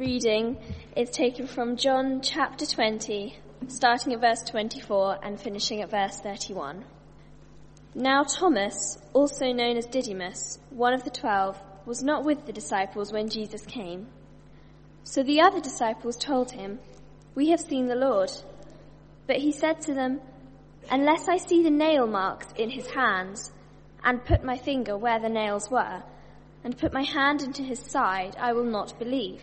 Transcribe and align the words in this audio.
reading 0.00 0.56
is 0.96 1.10
taken 1.10 1.46
from 1.46 1.76
John 1.76 2.22
chapter 2.22 2.64
20, 2.64 3.36
starting 3.68 4.14
at 4.14 4.20
verse 4.22 4.42
24 4.44 5.18
and 5.22 5.38
finishing 5.38 5.82
at 5.82 5.90
verse 5.90 6.18
31. 6.20 6.86
Now 7.94 8.22
Thomas, 8.22 8.96
also 9.12 9.52
known 9.52 9.76
as 9.76 9.84
Didymus, 9.84 10.58
one 10.70 10.94
of 10.94 11.04
the 11.04 11.10
twelve, 11.10 11.60
was 11.84 12.02
not 12.02 12.24
with 12.24 12.46
the 12.46 12.52
disciples 12.54 13.12
when 13.12 13.28
Jesus 13.28 13.66
came. 13.66 14.06
So 15.04 15.22
the 15.22 15.42
other 15.42 15.60
disciples 15.60 16.16
told 16.16 16.52
him, 16.52 16.78
We 17.34 17.50
have 17.50 17.60
seen 17.60 17.86
the 17.86 17.94
Lord. 17.94 18.32
But 19.26 19.36
he 19.36 19.52
said 19.52 19.82
to 19.82 19.92
them, 19.92 20.22
Unless 20.90 21.28
I 21.28 21.36
see 21.36 21.62
the 21.62 21.70
nail 21.70 22.06
marks 22.06 22.46
in 22.56 22.70
his 22.70 22.86
hands, 22.86 23.52
and 24.02 24.24
put 24.24 24.42
my 24.42 24.56
finger 24.56 24.96
where 24.96 25.20
the 25.20 25.28
nails 25.28 25.70
were, 25.70 26.02
and 26.64 26.78
put 26.78 26.94
my 26.94 27.02
hand 27.02 27.42
into 27.42 27.62
his 27.62 27.80
side, 27.80 28.34
I 28.40 28.54
will 28.54 28.64
not 28.64 28.98
believe. 28.98 29.42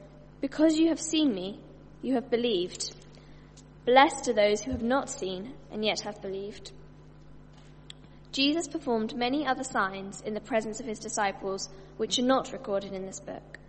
because 0.41 0.77
you 0.77 0.89
have 0.89 0.99
seen 0.99 1.33
me, 1.33 1.59
you 2.01 2.15
have 2.15 2.29
believed. 2.29 2.93
Blessed 3.85 4.27
are 4.27 4.33
those 4.33 4.61
who 4.61 4.71
have 4.71 4.83
not 4.83 5.09
seen 5.09 5.53
and 5.71 5.85
yet 5.85 6.01
have 6.01 6.21
believed. 6.21 6.71
Jesus 8.31 8.67
performed 8.67 9.15
many 9.15 9.45
other 9.45 9.63
signs 9.63 10.21
in 10.21 10.33
the 10.33 10.39
presence 10.41 10.79
of 10.79 10.85
his 10.85 10.99
disciples, 10.99 11.69
which 11.97 12.17
are 12.17 12.23
not 12.23 12.51
recorded 12.51 12.93
in 12.93 13.05
this 13.05 13.19
book. 13.19 13.59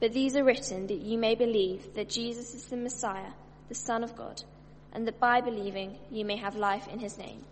But 0.00 0.12
these 0.12 0.36
are 0.36 0.44
written 0.44 0.86
that 0.88 1.00
you 1.00 1.18
may 1.18 1.34
believe 1.34 1.94
that 1.94 2.08
Jesus 2.08 2.54
is 2.54 2.64
the 2.64 2.76
Messiah, 2.76 3.32
the 3.68 3.74
Son 3.74 4.04
of 4.04 4.16
God, 4.16 4.42
and 4.92 5.06
that 5.06 5.18
by 5.18 5.40
believing 5.40 5.96
you 6.10 6.24
may 6.24 6.36
have 6.36 6.56
life 6.56 6.86
in 6.88 6.98
his 6.98 7.16
name. 7.18 7.42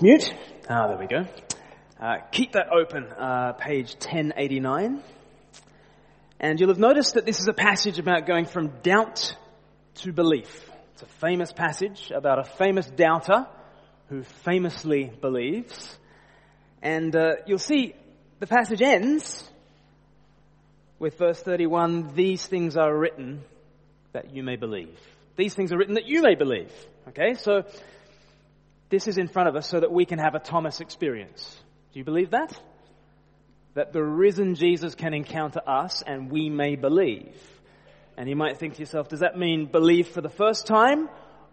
Mute. 0.00 0.32
Ah, 0.68 0.88
there 0.88 0.96
we 0.96 1.06
go. 1.06 1.26
Uh, 2.00 2.18
keep 2.30 2.52
that 2.52 2.68
open, 2.72 3.04
uh, 3.04 3.52
page 3.52 3.94
1089. 3.94 5.02
And 6.42 6.58
you'll 6.58 6.70
have 6.70 6.78
noticed 6.78 7.14
that 7.14 7.24
this 7.24 7.38
is 7.38 7.46
a 7.46 7.52
passage 7.52 8.00
about 8.00 8.26
going 8.26 8.46
from 8.46 8.72
doubt 8.82 9.36
to 9.94 10.12
belief. 10.12 10.68
It's 10.94 11.02
a 11.02 11.06
famous 11.06 11.52
passage 11.52 12.10
about 12.12 12.40
a 12.40 12.44
famous 12.44 12.86
doubter 12.88 13.46
who 14.08 14.24
famously 14.44 15.12
believes. 15.20 15.96
And 16.82 17.14
uh, 17.14 17.36
you'll 17.46 17.58
see 17.58 17.94
the 18.40 18.48
passage 18.48 18.82
ends 18.82 19.48
with 20.98 21.16
verse 21.16 21.40
31, 21.40 22.14
these 22.14 22.44
things 22.46 22.76
are 22.76 22.96
written 22.96 23.42
that 24.12 24.34
you 24.34 24.42
may 24.42 24.56
believe. 24.56 24.96
These 25.36 25.54
things 25.54 25.72
are 25.72 25.76
written 25.76 25.94
that 25.94 26.06
you 26.06 26.22
may 26.22 26.34
believe. 26.34 26.72
Okay, 27.08 27.34
so 27.34 27.64
this 28.88 29.08
is 29.08 29.16
in 29.16 29.28
front 29.28 29.48
of 29.48 29.56
us 29.56 29.68
so 29.68 29.80
that 29.80 29.90
we 29.90 30.04
can 30.04 30.18
have 30.18 30.34
a 30.34 30.38
Thomas 30.38 30.80
experience. 30.80 31.56
Do 31.92 31.98
you 31.98 32.04
believe 32.04 32.30
that? 32.30 32.56
That 33.74 33.92
the 33.92 34.02
risen 34.02 34.54
Jesus 34.54 34.94
can 34.94 35.14
encounter 35.14 35.60
us 35.66 36.02
and 36.02 36.30
we 36.30 36.50
may 36.50 36.76
believe. 36.76 37.34
And 38.16 38.28
you 38.28 38.36
might 38.36 38.58
think 38.58 38.74
to 38.74 38.80
yourself, 38.80 39.08
does 39.08 39.20
that 39.20 39.38
mean 39.38 39.66
believe 39.66 40.08
for 40.08 40.20
the 40.20 40.28
first 40.28 40.66
time 40.66 41.08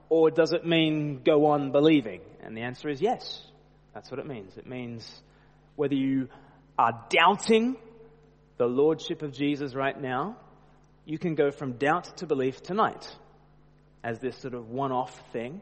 or 0.10 0.30
does 0.30 0.52
it 0.52 0.66
mean 0.66 1.22
go 1.24 1.48
on 1.48 1.72
believing? 1.72 2.22
And 2.42 2.56
the 2.58 2.62
answer 2.62 2.90
is 2.90 3.02
yes. 3.02 3.42
That's 3.94 4.12
what 4.12 4.20
it 4.20 4.28
means. 4.28 4.58
It 4.58 4.68
means 4.68 5.10
whether 5.76 5.96
you 5.96 6.28
are 6.78 7.06
doubting 7.10 7.78
the 8.58 8.66
Lordship 8.66 9.22
of 9.22 9.32
Jesus 9.32 9.74
right 9.74 10.00
now, 10.00 10.36
you 11.06 11.18
can 11.18 11.36
go 11.36 11.52
from 11.52 11.74
doubt 11.74 12.18
to 12.18 12.28
belief 12.28 12.62
tonight 12.62 13.10
as 14.04 14.20
this 14.20 14.38
sort 14.38 14.54
of 14.54 14.70
one 14.70 14.92
off 14.92 15.18
thing. 15.32 15.62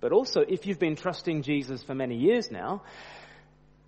But 0.00 0.12
also, 0.12 0.40
if 0.40 0.66
you've 0.66 0.78
been 0.78 0.96
trusting 0.96 1.42
Jesus 1.42 1.82
for 1.82 1.94
many 1.94 2.16
years 2.16 2.50
now, 2.50 2.82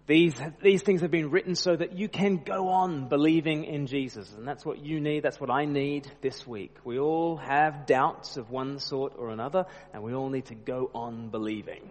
these, 0.09 0.35
these 0.63 0.83
things 0.83 1.03
have 1.03 1.11
been 1.11 1.31
written 1.31 1.55
so 1.55 1.77
that 1.77 1.99
you 1.99 2.09
can 2.09 2.39
go 2.39 2.69
on 2.69 3.09
believing 3.09 3.65
in 3.65 3.87
Jesus. 3.87 4.33
And 4.33 4.49
that's 4.49 4.65
what 4.65 4.83
you 4.83 5.01
need. 5.01 5.23
That's 5.23 5.39
what 5.39 5.51
I 5.51 5.67
need 5.67 6.11
this 6.23 6.47
week. 6.47 6.75
We 6.83 6.99
all 6.99 7.37
have 7.37 7.85
doubts 7.85 8.39
of 8.39 8.51
one 8.51 8.79
sort 8.79 9.13
or 9.19 9.29
another, 9.29 9.67
and 9.93 10.03
we 10.03 10.15
all 10.15 10.31
need 10.31 10.47
to 10.47 10.55
go 10.55 10.91
on 10.95 11.29
believing. 11.29 11.91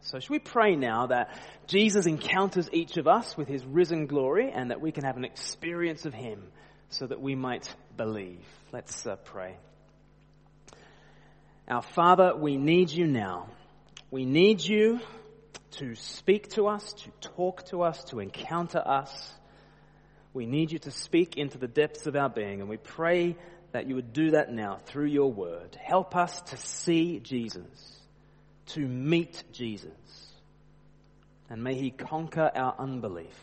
So 0.00 0.18
should 0.18 0.30
we 0.30 0.40
pray 0.40 0.74
now 0.74 1.06
that 1.06 1.38
Jesus 1.68 2.06
encounters 2.06 2.68
each 2.72 2.96
of 2.96 3.06
us 3.06 3.36
with 3.36 3.46
his 3.46 3.64
risen 3.64 4.06
glory 4.06 4.50
and 4.50 4.72
that 4.72 4.80
we 4.80 4.90
can 4.90 5.04
have 5.04 5.16
an 5.16 5.24
experience 5.24 6.04
of 6.04 6.12
him 6.12 6.42
so 6.90 7.06
that 7.06 7.20
we 7.20 7.36
might 7.36 7.72
believe. 7.96 8.44
Let's 8.72 9.06
uh, 9.06 9.16
pray. 9.16 9.56
Our 11.68 11.82
Father, 11.82 12.34
we 12.36 12.56
need 12.56 12.90
you 12.90 13.06
now. 13.06 13.50
We 14.10 14.24
need 14.24 14.64
you 14.64 15.00
to 15.76 15.94
speak 15.94 16.48
to 16.50 16.66
us, 16.68 16.92
to 16.92 17.10
talk 17.20 17.66
to 17.66 17.82
us, 17.82 18.04
to 18.04 18.20
encounter 18.20 18.82
us. 18.84 19.34
We 20.32 20.46
need 20.46 20.72
you 20.72 20.78
to 20.80 20.90
speak 20.90 21.36
into 21.36 21.58
the 21.58 21.68
depths 21.68 22.06
of 22.06 22.16
our 22.16 22.28
being, 22.28 22.60
and 22.60 22.68
we 22.68 22.76
pray 22.76 23.36
that 23.72 23.86
you 23.86 23.94
would 23.94 24.12
do 24.12 24.30
that 24.32 24.52
now 24.52 24.78
through 24.86 25.06
your 25.06 25.32
word. 25.32 25.76
Help 25.80 26.16
us 26.16 26.40
to 26.42 26.56
see 26.56 27.20
Jesus, 27.20 28.00
to 28.66 28.80
meet 28.80 29.44
Jesus, 29.52 29.90
and 31.50 31.62
may 31.62 31.74
he 31.74 31.90
conquer 31.90 32.50
our 32.54 32.74
unbelief, 32.78 33.38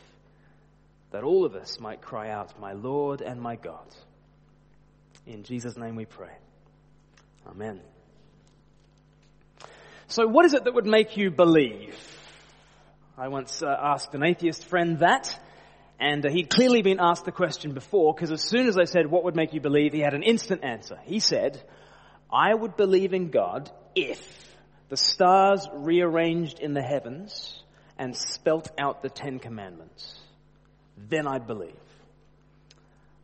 that 1.11 1.23
all 1.23 1.45
of 1.45 1.55
us 1.55 1.79
might 1.79 2.01
cry 2.01 2.29
out, 2.29 2.59
My 2.59 2.73
Lord 2.73 3.21
and 3.21 3.39
my 3.41 3.55
God. 3.55 3.87
In 5.25 5.43
Jesus' 5.43 5.77
name 5.77 5.95
we 5.95 6.05
pray. 6.05 6.33
Amen. 7.47 7.79
So, 10.07 10.27
what 10.27 10.45
is 10.45 10.53
it 10.53 10.65
that 10.65 10.73
would 10.73 10.85
make 10.85 11.17
you 11.17 11.31
believe? 11.31 11.95
I 13.15 13.27
once 13.27 13.61
uh, 13.61 13.67
asked 13.67 14.15
an 14.15 14.23
atheist 14.23 14.65
friend 14.65 14.97
that, 14.99 15.39
and 15.99 16.25
uh, 16.25 16.31
he'd 16.31 16.49
clearly 16.49 16.81
been 16.81 16.99
asked 16.99 17.25
the 17.25 17.31
question 17.31 17.73
before, 17.73 18.11
because 18.11 18.31
as 18.31 18.41
soon 18.41 18.67
as 18.67 18.75
I 18.75 18.85
said, 18.85 19.05
what 19.05 19.23
would 19.25 19.35
make 19.35 19.53
you 19.53 19.61
believe, 19.61 19.93
he 19.93 19.99
had 19.99 20.15
an 20.15 20.23
instant 20.23 20.63
answer. 20.63 20.97
He 21.03 21.19
said, 21.19 21.61
I 22.31 22.51
would 22.51 22.75
believe 22.75 23.13
in 23.13 23.29
God 23.29 23.69
if 23.93 24.19
the 24.89 24.97
stars 24.97 25.67
rearranged 25.71 26.59
in 26.59 26.73
the 26.73 26.81
heavens 26.81 27.61
and 27.99 28.15
spelt 28.15 28.71
out 28.79 29.03
the 29.03 29.09
Ten 29.09 29.37
Commandments. 29.37 30.19
Then 30.97 31.27
I'd 31.27 31.45
believe. 31.45 31.77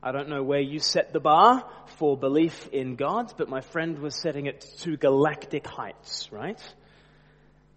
I 0.04 0.12
don't 0.12 0.30
know 0.30 0.44
where 0.44 0.62
you 0.62 0.78
set 0.78 1.14
the 1.14 1.20
bar 1.20 1.68
for 1.98 2.16
belief 2.16 2.68
in 2.72 2.96
God, 2.96 3.34
but 3.38 3.50
my 3.50 3.62
friend 3.62 3.98
was 3.98 4.16
setting 4.16 4.46
it 4.46 4.62
to 4.82 4.98
galactic 4.98 5.66
heights, 5.66 6.32
right? 6.32 6.62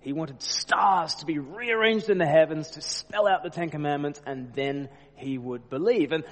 He 0.02 0.12
wanted 0.12 0.42
stars 0.42 1.14
to 1.16 1.26
be 1.26 1.38
rearranged 1.38 2.10
in 2.10 2.18
the 2.18 2.26
heavens 2.26 2.70
to 2.72 2.80
spell 2.80 3.28
out 3.28 3.42
the 3.42 3.50
Ten 3.50 3.70
Commandments 3.70 4.20
and 4.26 4.52
then 4.54 4.88
he 5.14 5.38
would 5.38 5.70
believe. 5.70 6.12
And 6.12 6.24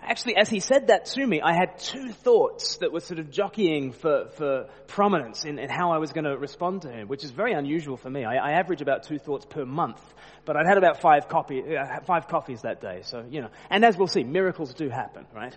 actually, 0.00 0.36
as 0.36 0.48
he 0.48 0.60
said 0.60 0.88
that 0.88 1.06
to 1.06 1.26
me, 1.26 1.40
I 1.40 1.52
had 1.52 1.78
two 1.78 2.10
thoughts 2.10 2.76
that 2.78 2.92
were 2.92 3.00
sort 3.00 3.18
of 3.18 3.30
jockeying 3.30 3.92
for, 3.92 4.28
for 4.36 4.68
prominence 4.86 5.44
in, 5.44 5.58
in 5.58 5.68
how 5.68 5.90
I 5.90 5.98
was 5.98 6.12
going 6.12 6.24
to 6.24 6.36
respond 6.36 6.82
to 6.82 6.90
him, 6.90 7.08
which 7.08 7.24
is 7.24 7.30
very 7.30 7.52
unusual 7.52 7.96
for 7.96 8.10
me. 8.10 8.24
I, 8.24 8.36
I 8.36 8.52
average 8.52 8.80
about 8.80 9.02
two 9.02 9.18
thoughts 9.18 9.44
per 9.44 9.64
month, 9.64 10.00
but 10.44 10.56
I'd 10.56 10.66
had 10.66 10.78
about 10.78 11.00
five, 11.00 11.28
copy, 11.28 11.62
uh, 11.76 12.00
five 12.04 12.28
coffees 12.28 12.62
that 12.62 12.80
day. 12.80 13.00
So, 13.02 13.24
you 13.28 13.40
know, 13.40 13.48
and 13.70 13.84
as 13.84 13.96
we'll 13.96 14.06
see, 14.06 14.22
miracles 14.22 14.72
do 14.74 14.88
happen, 14.88 15.26
right? 15.34 15.56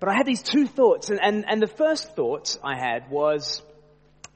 But 0.00 0.10
I 0.10 0.14
had 0.14 0.26
these 0.26 0.42
two 0.42 0.66
thoughts, 0.66 1.10
and, 1.10 1.20
and, 1.22 1.44
and 1.48 1.62
the 1.62 1.66
first 1.66 2.14
thought 2.16 2.58
I 2.62 2.76
had 2.76 3.10
was 3.10 3.62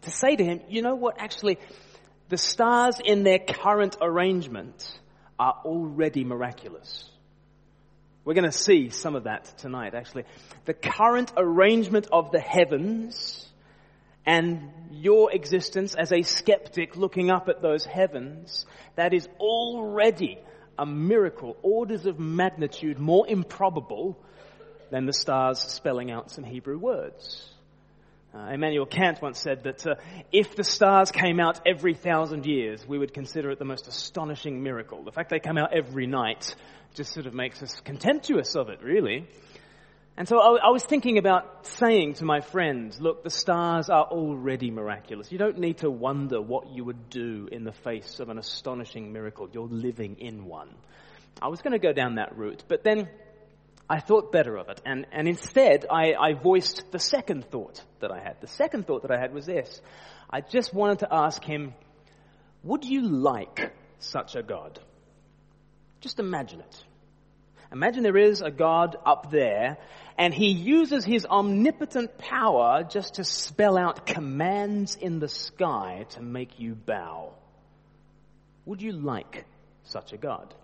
to 0.03 0.11
say 0.11 0.37
to 0.37 0.45
him, 0.45 0.61
you 0.69 0.81
know 0.81 0.95
what, 0.95 1.17
actually, 1.19 1.59
the 2.31 2.39
stars 2.39 3.01
in 3.05 3.25
their 3.25 3.41
current 3.41 3.97
arrangement 4.01 4.99
are 5.39 5.57
already 5.65 6.25
miraculous. 6.25 7.05
We're 8.25 8.35
going 8.35 8.51
to 8.51 8.57
see 8.57 8.91
some 8.91 9.17
of 9.17 9.25
that 9.25 9.59
tonight, 9.59 9.95
actually. 9.95 10.25
The 10.65 10.75
current 10.75 11.33
arrangement 11.37 12.07
of 12.13 12.31
the 12.31 12.39
heavens 12.39 13.49
and 14.25 14.71
your 14.93 15.33
existence 15.33 15.97
as 15.97 16.13
a 16.13 16.23
skeptic 16.23 16.97
looking 16.97 17.31
up 17.31 17.49
at 17.49 17.63
those 17.63 17.85
heavens, 17.85 18.65
that 18.95 19.13
is 19.13 19.29
already 19.41 20.39
a 20.79 20.87
miracle, 20.87 21.57
orders 21.63 22.07
of 22.07 22.21
magnitude 22.21 22.99
more 22.99 23.27
improbable 23.27 24.17
than 24.91 25.07
the 25.07 25.13
stars 25.13 25.59
spelling 25.59 26.13
out 26.13 26.31
some 26.31 26.45
Hebrew 26.45 26.79
words. 26.79 27.51
Uh, 28.33 28.53
Immanuel 28.53 28.87
Kant 28.87 29.21
once 29.21 29.41
said 29.41 29.65
that 29.65 29.85
uh, 29.85 29.95
if 30.31 30.55
the 30.55 30.63
stars 30.63 31.11
came 31.11 31.41
out 31.41 31.61
every 31.67 31.95
thousand 31.95 32.47
years, 32.47 32.87
we 32.87 32.97
would 32.97 33.13
consider 33.13 33.51
it 33.51 33.59
the 33.59 33.65
most 33.65 33.89
astonishing 33.89 34.63
miracle. 34.63 35.03
The 35.03 35.11
fact 35.11 35.31
they 35.31 35.41
come 35.41 35.59
out 35.59 35.73
every 35.73 36.07
night 36.07 36.55
just 36.95 37.13
sort 37.13 37.27
of 37.27 37.35
makes 37.35 37.61
us 37.61 37.81
contemptuous 37.81 38.55
of 38.55 38.69
it, 38.69 38.83
really. 38.85 39.27
And 40.17 40.29
so 40.29 40.39
I, 40.39 40.67
I 40.67 40.71
was 40.71 40.85
thinking 40.85 41.19
about 41.19 41.67
saying 41.67 42.15
to 42.15 42.25
my 42.25 42.41
friends, 42.41 43.01
look, 43.01 43.25
the 43.25 43.31
stars 43.31 43.91
are 43.91 44.05
already 44.05 44.71
miraculous. 44.71 45.33
You 45.33 45.39
don't 45.39 45.59
need 45.59 45.79
to 45.79 45.91
wonder 45.91 46.41
what 46.41 46.69
you 46.69 46.85
would 46.85 47.11
do 47.11 47.49
in 47.51 47.65
the 47.65 47.73
face 47.73 48.21
of 48.21 48.29
an 48.29 48.39
astonishing 48.39 49.13
miracle. 49.13 49.49
You're 49.53 49.67
living 49.67 50.19
in 50.21 50.45
one. 50.45 50.69
I 51.43 51.49
was 51.49 51.63
going 51.63 51.73
to 51.73 51.81
go 51.81 51.93
down 51.93 52.17
that 52.17 52.37
route, 52.37 52.63
but 52.69 52.85
then 52.85 53.09
I 53.91 53.99
thought 53.99 54.31
better 54.31 54.57
of 54.57 54.69
it. 54.69 54.81
And, 54.87 55.05
and 55.11 55.27
instead, 55.27 55.85
I, 55.91 56.15
I 56.15 56.35
voiced 56.35 56.93
the 56.93 57.01
second 57.01 57.45
thought 57.51 57.83
that 57.99 58.13
I 58.13 58.21
had. 58.21 58.41
The 58.41 58.47
second 58.47 58.87
thought 58.87 59.03
that 59.03 59.11
I 59.11 59.19
had 59.19 59.35
was 59.35 59.47
this. 59.47 59.83
I 60.31 60.43
just 60.43 60.73
wanted 60.73 61.01
to 61.01 61.13
ask 61.13 61.43
him, 61.43 61.75
would 62.63 62.85
you 62.85 63.03
like 63.03 63.73
such 63.99 64.37
a 64.37 64.45
God? 64.45 64.79
Just 66.01 66.21
imagine 66.21 66.61
it. 66.61 66.85
Imagine 67.73 68.05
there 68.05 68.17
is 68.17 68.43
a 68.43 68.51
God 68.53 68.97
up 69.05 69.33
there 69.33 69.77
and 70.17 70.33
he 70.33 70.53
uses 70.53 71.05
his 71.05 71.27
omnipotent 71.27 72.17
power 72.17 72.85
just 72.85 73.15
to 73.15 73.25
spell 73.25 73.77
out 73.77 74.07
commands 74.07 74.95
in 74.95 75.19
the 75.19 75.29
sky 75.29 76.07
to 76.11 76.23
make 76.23 76.61
you 76.61 76.77
bow. 76.77 77.33
Would 78.67 78.83
you 78.83 78.93
like 78.93 79.47
such 79.83 80.13
a 80.13 80.17
God? 80.17 80.55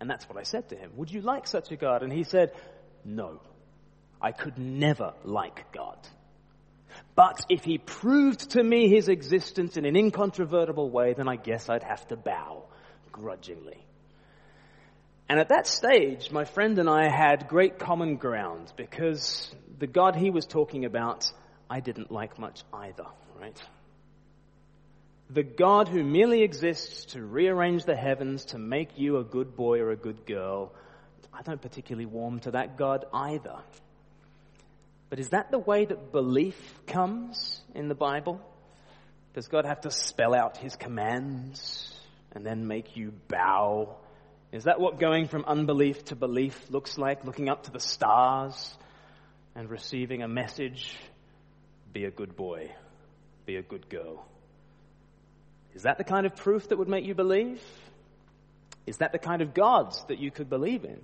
And 0.00 0.08
that's 0.08 0.28
what 0.28 0.38
I 0.38 0.42
said 0.42 0.68
to 0.68 0.76
him. 0.76 0.92
Would 0.96 1.10
you 1.10 1.20
like 1.20 1.46
such 1.46 1.72
a 1.72 1.76
God? 1.76 2.02
And 2.02 2.12
he 2.12 2.24
said, 2.24 2.52
no. 3.04 3.40
I 4.20 4.32
could 4.32 4.58
never 4.58 5.14
like 5.24 5.72
God. 5.72 5.98
But 7.14 7.46
if 7.48 7.64
he 7.64 7.78
proved 7.78 8.50
to 8.50 8.62
me 8.62 8.88
his 8.88 9.08
existence 9.08 9.76
in 9.76 9.84
an 9.84 9.96
incontrovertible 9.96 10.90
way, 10.90 11.14
then 11.14 11.28
I 11.28 11.36
guess 11.36 11.68
I'd 11.68 11.82
have 11.82 12.06
to 12.08 12.16
bow 12.16 12.64
grudgingly. 13.12 13.84
And 15.28 15.38
at 15.38 15.50
that 15.50 15.66
stage, 15.66 16.30
my 16.30 16.44
friend 16.44 16.78
and 16.78 16.88
I 16.88 17.08
had 17.08 17.48
great 17.48 17.78
common 17.78 18.16
ground 18.16 18.72
because 18.76 19.54
the 19.78 19.86
God 19.86 20.16
he 20.16 20.30
was 20.30 20.46
talking 20.46 20.84
about, 20.84 21.30
I 21.68 21.80
didn't 21.80 22.10
like 22.10 22.38
much 22.38 22.62
either, 22.72 23.04
right? 23.38 23.60
The 25.30 25.42
God 25.42 25.88
who 25.88 26.02
merely 26.02 26.42
exists 26.42 27.12
to 27.12 27.22
rearrange 27.22 27.84
the 27.84 27.96
heavens 27.96 28.46
to 28.46 28.58
make 28.58 28.98
you 28.98 29.18
a 29.18 29.24
good 29.24 29.54
boy 29.56 29.80
or 29.80 29.90
a 29.90 29.96
good 29.96 30.24
girl, 30.26 30.72
I 31.32 31.42
don't 31.42 31.60
particularly 31.60 32.06
warm 32.06 32.40
to 32.40 32.52
that 32.52 32.76
God 32.76 33.04
either. 33.12 33.56
But 35.10 35.18
is 35.18 35.30
that 35.30 35.50
the 35.50 35.58
way 35.58 35.84
that 35.84 36.12
belief 36.12 36.80
comes 36.86 37.60
in 37.74 37.88
the 37.88 37.94
Bible? 37.94 38.40
Does 39.34 39.48
God 39.48 39.64
have 39.66 39.82
to 39.82 39.90
spell 39.90 40.34
out 40.34 40.56
his 40.56 40.76
commands 40.76 41.94
and 42.32 42.44
then 42.44 42.66
make 42.66 42.96
you 42.96 43.12
bow 43.28 43.96
is 44.50 44.64
that 44.64 44.80
what 44.80 44.98
going 44.98 45.28
from 45.28 45.44
unbelief 45.44 46.06
to 46.06 46.16
belief 46.16 46.70
looks 46.70 46.96
like? 46.96 47.24
Looking 47.24 47.50
up 47.50 47.64
to 47.64 47.70
the 47.70 47.80
stars 47.80 48.74
and 49.54 49.68
receiving 49.68 50.22
a 50.22 50.28
message? 50.28 50.96
Be 51.92 52.06
a 52.06 52.10
good 52.10 52.34
boy. 52.34 52.70
Be 53.44 53.56
a 53.56 53.62
good 53.62 53.90
girl. 53.90 54.26
Is 55.78 55.84
that 55.84 55.96
the 55.96 56.02
kind 56.02 56.26
of 56.26 56.34
proof 56.34 56.70
that 56.70 56.76
would 56.76 56.88
make 56.88 57.04
you 57.04 57.14
believe? 57.14 57.62
Is 58.84 58.96
that 58.96 59.12
the 59.12 59.18
kind 59.20 59.42
of 59.42 59.54
gods 59.54 60.04
that 60.08 60.18
you 60.18 60.32
could 60.32 60.50
believe 60.50 60.84
in? 60.84 61.00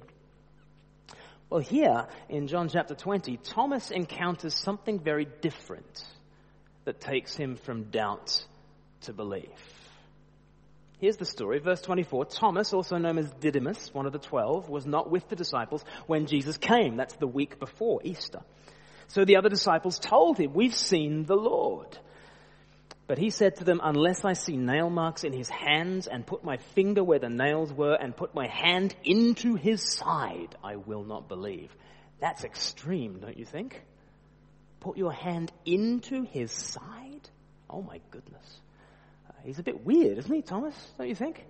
Well, 1.49 1.61
here 1.61 2.09
in 2.29 2.49
John 2.49 2.69
chapter 2.69 2.97
20, 2.97 3.37
Thomas 3.37 3.93
encounters 3.93 4.53
something 4.53 4.99
very 4.99 5.29
different 5.41 6.05
that 6.87 7.01
takes 7.01 7.37
him 7.37 7.55
from 7.55 7.85
doubt 7.93 8.45
to 9.03 9.13
belief. 9.13 9.47
Here's 10.99 11.19
the 11.19 11.25
story, 11.25 11.61
verse 11.61 11.81
24. 11.83 12.25
Thomas, 12.25 12.73
also 12.73 12.97
known 12.97 13.17
as 13.19 13.31
Didymus, 13.35 13.95
one 13.95 14.07
of 14.07 14.13
the 14.13 14.19
twelve, 14.19 14.69
was 14.69 14.87
not 14.87 15.09
with 15.09 15.29
the 15.29 15.37
disciples 15.37 15.85
when 16.09 16.27
Jesus 16.27 16.57
came. 16.57 16.97
That's 16.97 17.15
the 17.15 17.29
week 17.29 17.61
before 17.61 18.01
Easter. 18.03 18.41
So 19.07 19.25
the 19.25 19.37
other 19.37 19.49
disciples 19.49 20.01
told 20.01 20.39
him, 20.39 20.53
we've 20.53 20.75
seen 20.75 21.27
the 21.27 21.37
Lord. 21.37 21.97
But 23.07 23.19
he 23.19 23.31
said 23.31 23.57
to 23.57 23.65
them, 23.65 23.81
unless 23.83 24.25
I 24.25 24.33
see 24.33 24.57
nail 24.57 24.89
marks 24.89 25.25
in 25.25 25.33
his 25.33 25.51
hands 25.51 26.07
and 26.07 26.27
put 26.27 26.43
my 26.43 26.57
finger 26.75 27.05
where 27.05 27.19
the 27.19 27.29
nails 27.29 27.73
were 27.73 27.95
and 27.95 28.17
put 28.17 28.35
my 28.35 28.47
hand 28.47 28.95
into 29.05 29.57
his 29.57 29.83
side, 29.83 30.57
I 30.65 30.77
will 30.77 31.05
not 31.05 31.29
believe. 31.29 31.75
That's 32.21 32.45
extreme, 32.45 33.19
don't 33.21 33.37
you 33.37 33.45
think? 33.45 33.83
Put 34.81 34.97
your 34.97 35.13
hand 35.13 35.53
into 35.67 36.23
his 36.25 36.51
side? 36.51 37.29
Oh 37.69 37.83
my 37.83 38.01
goodness. 38.11 38.61
He's 39.45 39.59
a 39.59 39.63
bit 39.63 39.85
weird, 39.85 40.17
isn't 40.17 40.35
he, 40.35 40.41
Thomas? 40.41 40.75
Don't 40.97 41.09
you 41.09 41.15
think? 41.15 41.45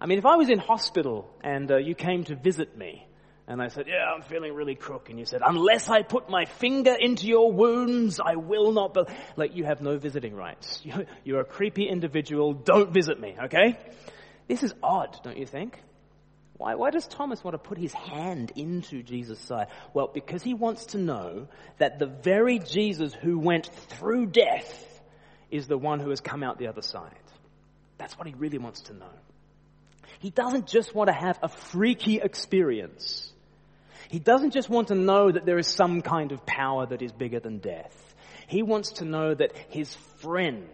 I 0.00 0.06
mean, 0.06 0.18
if 0.18 0.26
I 0.26 0.36
was 0.36 0.50
in 0.50 0.58
hospital 0.58 1.30
and 1.42 1.70
uh, 1.70 1.76
you 1.76 1.94
came 1.94 2.24
to 2.24 2.34
visit 2.34 2.76
me, 2.76 3.06
and 3.46 3.60
I 3.60 3.68
said, 3.68 3.86
yeah, 3.86 4.10
I'm 4.14 4.22
feeling 4.22 4.54
really 4.54 4.74
crook, 4.74 5.10
and 5.10 5.18
you 5.18 5.26
said, 5.26 5.42
unless 5.44 5.90
I 5.90 6.02
put 6.02 6.30
my 6.30 6.46
finger 6.46 6.94
into 6.98 7.26
your 7.26 7.52
wounds, 7.52 8.18
I 8.18 8.36
will 8.36 8.72
not, 8.72 8.94
be-. 8.94 9.04
like, 9.36 9.54
you 9.54 9.64
have 9.64 9.82
no 9.82 9.98
visiting 9.98 10.34
rights. 10.34 10.82
You're 11.24 11.40
a 11.40 11.44
creepy 11.44 11.86
individual, 11.86 12.54
don't 12.54 12.90
visit 12.92 13.20
me, 13.20 13.36
okay? 13.44 13.78
This 14.48 14.62
is 14.62 14.74
odd, 14.82 15.18
don't 15.22 15.36
you 15.36 15.46
think? 15.46 15.78
Why, 16.56 16.76
why 16.76 16.90
does 16.90 17.06
Thomas 17.06 17.44
want 17.44 17.54
to 17.54 17.58
put 17.58 17.76
his 17.76 17.92
hand 17.92 18.52
into 18.56 19.02
Jesus' 19.02 19.40
side? 19.40 19.66
Well, 19.92 20.10
because 20.12 20.42
he 20.42 20.54
wants 20.54 20.86
to 20.86 20.98
know 20.98 21.48
that 21.78 21.98
the 21.98 22.06
very 22.06 22.60
Jesus 22.60 23.12
who 23.12 23.38
went 23.38 23.66
through 23.66 24.26
death 24.26 25.02
is 25.50 25.66
the 25.66 25.76
one 25.76 26.00
who 26.00 26.10
has 26.10 26.20
come 26.20 26.42
out 26.42 26.58
the 26.58 26.68
other 26.68 26.82
side. 26.82 27.12
That's 27.98 28.16
what 28.16 28.26
he 28.26 28.34
really 28.34 28.58
wants 28.58 28.82
to 28.82 28.94
know. 28.94 29.10
He 30.20 30.30
doesn't 30.30 30.66
just 30.66 30.94
want 30.94 31.08
to 31.08 31.14
have 31.14 31.38
a 31.42 31.48
freaky 31.48 32.18
experience. 32.18 33.32
He 34.14 34.20
doesn't 34.20 34.52
just 34.52 34.70
want 34.70 34.88
to 34.88 34.94
know 34.94 35.32
that 35.32 35.44
there 35.44 35.58
is 35.58 35.66
some 35.66 36.00
kind 36.00 36.30
of 36.30 36.46
power 36.46 36.86
that 36.86 37.02
is 37.02 37.10
bigger 37.10 37.40
than 37.40 37.58
death. 37.58 38.14
He 38.46 38.62
wants 38.62 38.92
to 39.00 39.04
know 39.04 39.34
that 39.34 39.50
his 39.70 39.92
friend 40.20 40.68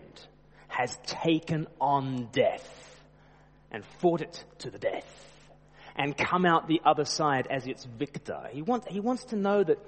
has 0.69 0.95
taken 1.07 1.67
on 1.81 2.29
death 2.33 3.01
and 3.71 3.83
fought 4.01 4.21
it 4.21 4.45
to 4.59 4.71
the 4.71 4.77
death 4.77 5.11
and 5.97 6.15
come 6.15 6.45
out 6.45 6.69
the 6.69 6.83
other 6.85 7.07
side 7.07 7.47
as 7.51 7.67
its 7.67 7.83
victor. 7.83 8.43
He 8.51 8.61
wants, 8.61 8.87
he 8.91 9.01
wants 9.01 9.25
to 9.31 9.37
know 9.37 9.65
that 9.65 9.79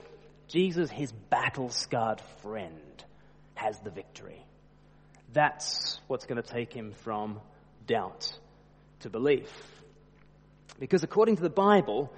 Jesus, 0.49 0.89
his 0.89 1.13
battle 1.13 1.69
scarred 1.69 2.23
friend, 2.41 3.05
has 3.53 3.79
the 3.81 3.91
victory. 3.91 4.43
That's 5.35 6.01
what's 6.07 6.25
going 6.25 6.43
to 6.43 6.49
take 6.49 6.73
him 6.73 6.93
from 7.05 7.39
doubt 7.87 8.33
to 9.01 9.11
belief. 9.11 9.53
Because 10.79 11.03
according 11.03 11.37
to 11.37 11.43
the 11.43 11.51
Bible, 11.51 12.11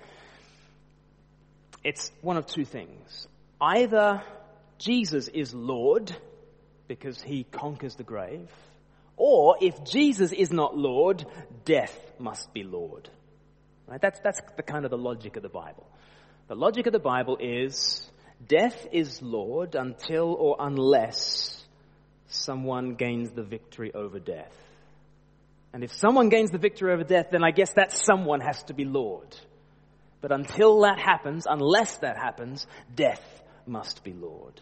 it's 1.85 2.11
one 2.23 2.37
of 2.37 2.47
two 2.47 2.65
things. 2.65 3.29
Either 3.61 4.23
Jesus 4.79 5.29
is 5.29 5.55
Lord 5.55 6.15
because 6.89 7.23
he 7.23 7.45
conquers 7.45 7.95
the 7.95 8.03
grave, 8.03 8.51
or 9.17 9.57
if 9.61 9.85
Jesus 9.85 10.33
is 10.33 10.51
not 10.51 10.77
Lord, 10.77 11.25
death 11.65 11.97
must 12.19 12.53
be 12.53 12.65
Lord. 12.65 13.09
Right? 13.87 14.01
That's, 14.01 14.19
that's 14.21 14.41
the 14.57 14.63
kind 14.63 14.85
of 14.85 14.91
the 14.91 14.99
logic 14.99 15.37
of 15.37 15.43
the 15.43 15.49
Bible. 15.49 15.87
The 16.49 16.57
logic 16.57 16.87
of 16.87 16.93
the 16.93 16.99
Bible 16.99 17.39
is 17.41 18.11
death 18.47 18.87
is 18.93 19.23
Lord 19.23 19.75
until 19.75 20.35
or 20.35 20.57
unless 20.59 21.65
someone 22.29 22.95
gains 22.95 23.31
the 23.31 23.43
victory 23.43 23.93
over 23.95 24.19
death. 24.19 24.53
And 25.73 25.83
if 25.85 25.93
someone 25.93 26.29
gains 26.29 26.51
the 26.51 26.59
victory 26.59 26.93
over 26.93 27.05
death, 27.05 27.27
then 27.31 27.45
I 27.45 27.51
guess 27.51 27.73
that 27.75 27.93
someone 27.93 28.41
has 28.41 28.63
to 28.65 28.75
be 28.75 28.85
Lord. 28.85 29.37
But 30.25 30.33
until 30.33 30.81
that 30.81 30.99
happens, 30.99 31.47
unless 31.47 31.99
that 31.99 32.17
happens, 32.17 32.67
death 32.95 33.43
must 33.67 34.03
be 34.05 34.15
Lord. 34.15 34.59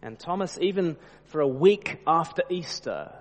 And 0.00 0.16
Thomas, 0.16 0.56
even 0.60 0.96
for 1.24 1.40
a 1.40 1.48
week 1.48 1.98
after 2.06 2.44
Easter, 2.48 3.12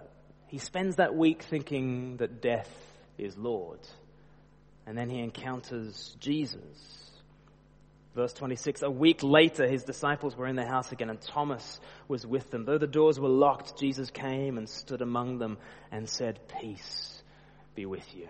he 0.45 0.60
spends 0.60 0.98
that 0.98 1.15
week 1.15 1.41
thinking 1.41 2.17
that 2.17 2.43
death 2.43 2.69
is 3.17 3.36
Lord. 3.39 3.79
And 4.86 4.95
then 4.95 5.10
he 5.10 5.17
encounters 5.17 6.15
Jesus. 6.19 7.10
Verse 8.13 8.33
26, 8.33 8.83
a 8.83 8.91
week 8.91 9.24
later, 9.24 9.67
his 9.67 9.83
disciples 9.83 10.38
were 10.38 10.45
in 10.45 10.55
the 10.55 10.67
house 10.67 10.91
again 10.91 11.10
and 11.10 11.19
Thomas 11.19 11.79
was 12.07 12.24
with 12.24 12.51
them. 12.51 12.65
Though 12.65 12.77
the 12.77 12.86
doors 12.86 13.19
were 13.19 13.29
locked, 13.29 13.79
Jesus 13.79 14.12
came 14.12 14.60
and 14.60 14.69
stood 14.69 15.01
among 15.01 15.39
them 15.39 15.57
and 15.91 16.07
said, 16.07 16.39
peace 16.62 17.24
be 17.74 17.88
with 17.88 18.05
you. 18.13 18.27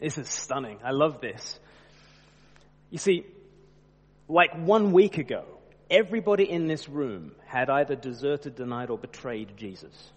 This 0.00 0.18
is 0.18 0.28
stunning. 0.28 0.80
I 0.84 0.90
love 0.90 1.22
this. 1.22 1.58
You 2.90 2.98
see, 2.98 3.26
like 4.28 4.54
one 4.54 4.92
week 4.92 5.18
ago, 5.18 5.44
everybody 5.90 6.50
in 6.50 6.66
this 6.66 6.88
room 6.88 7.32
had 7.46 7.70
either 7.70 7.94
deserted, 7.94 8.54
denied, 8.56 8.90
or 8.90 8.98
betrayed 8.98 9.56
Jesus. 9.56 10.12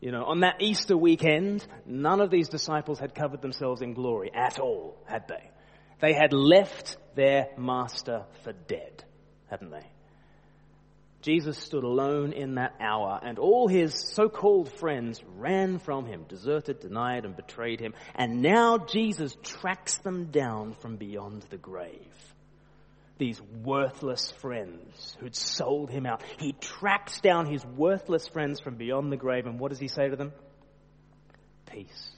You 0.00 0.10
know, 0.10 0.24
on 0.24 0.40
that 0.40 0.60
Easter 0.60 0.96
weekend, 0.96 1.64
none 1.86 2.20
of 2.20 2.30
these 2.30 2.48
disciples 2.48 2.98
had 2.98 3.14
covered 3.14 3.40
themselves 3.40 3.82
in 3.82 3.94
glory 3.94 4.32
at 4.34 4.58
all, 4.58 4.96
had 5.06 5.28
they? 5.28 5.50
They 6.00 6.12
had 6.12 6.32
left 6.32 6.96
their 7.14 7.48
master 7.56 8.24
for 8.42 8.52
dead, 8.52 9.04
hadn't 9.48 9.70
they? 9.70 9.86
Jesus 11.22 11.56
stood 11.56 11.84
alone 11.84 12.32
in 12.32 12.56
that 12.56 12.74
hour, 12.80 13.18
and 13.22 13.38
all 13.38 13.68
his 13.68 13.94
so 13.94 14.28
called 14.28 14.72
friends 14.72 15.22
ran 15.36 15.78
from 15.78 16.04
him, 16.04 16.24
deserted, 16.28 16.80
denied, 16.80 17.24
and 17.24 17.36
betrayed 17.36 17.80
him. 17.80 17.94
And 18.14 18.42
now 18.42 18.78
Jesus 18.78 19.36
tracks 19.42 19.98
them 19.98 20.32
down 20.32 20.74
from 20.74 20.96
beyond 20.96 21.42
the 21.48 21.58
grave. 21.58 22.34
these 23.22 23.40
worthless 23.62 24.32
friends 24.40 25.16
who'd 25.20 25.36
sold 25.36 25.90
him 25.90 26.06
out. 26.06 26.22
He 26.38 26.54
tracks 26.54 27.20
down 27.20 27.46
his 27.46 27.64
worthless 27.64 28.26
friends 28.26 28.58
from 28.60 28.74
beyond 28.74 29.12
the 29.12 29.16
grave, 29.16 29.46
and 29.46 29.60
what 29.60 29.70
does 29.70 29.78
he 29.78 29.86
say 29.86 30.08
to 30.08 30.16
them? 30.16 30.32
Peace. 31.70 32.10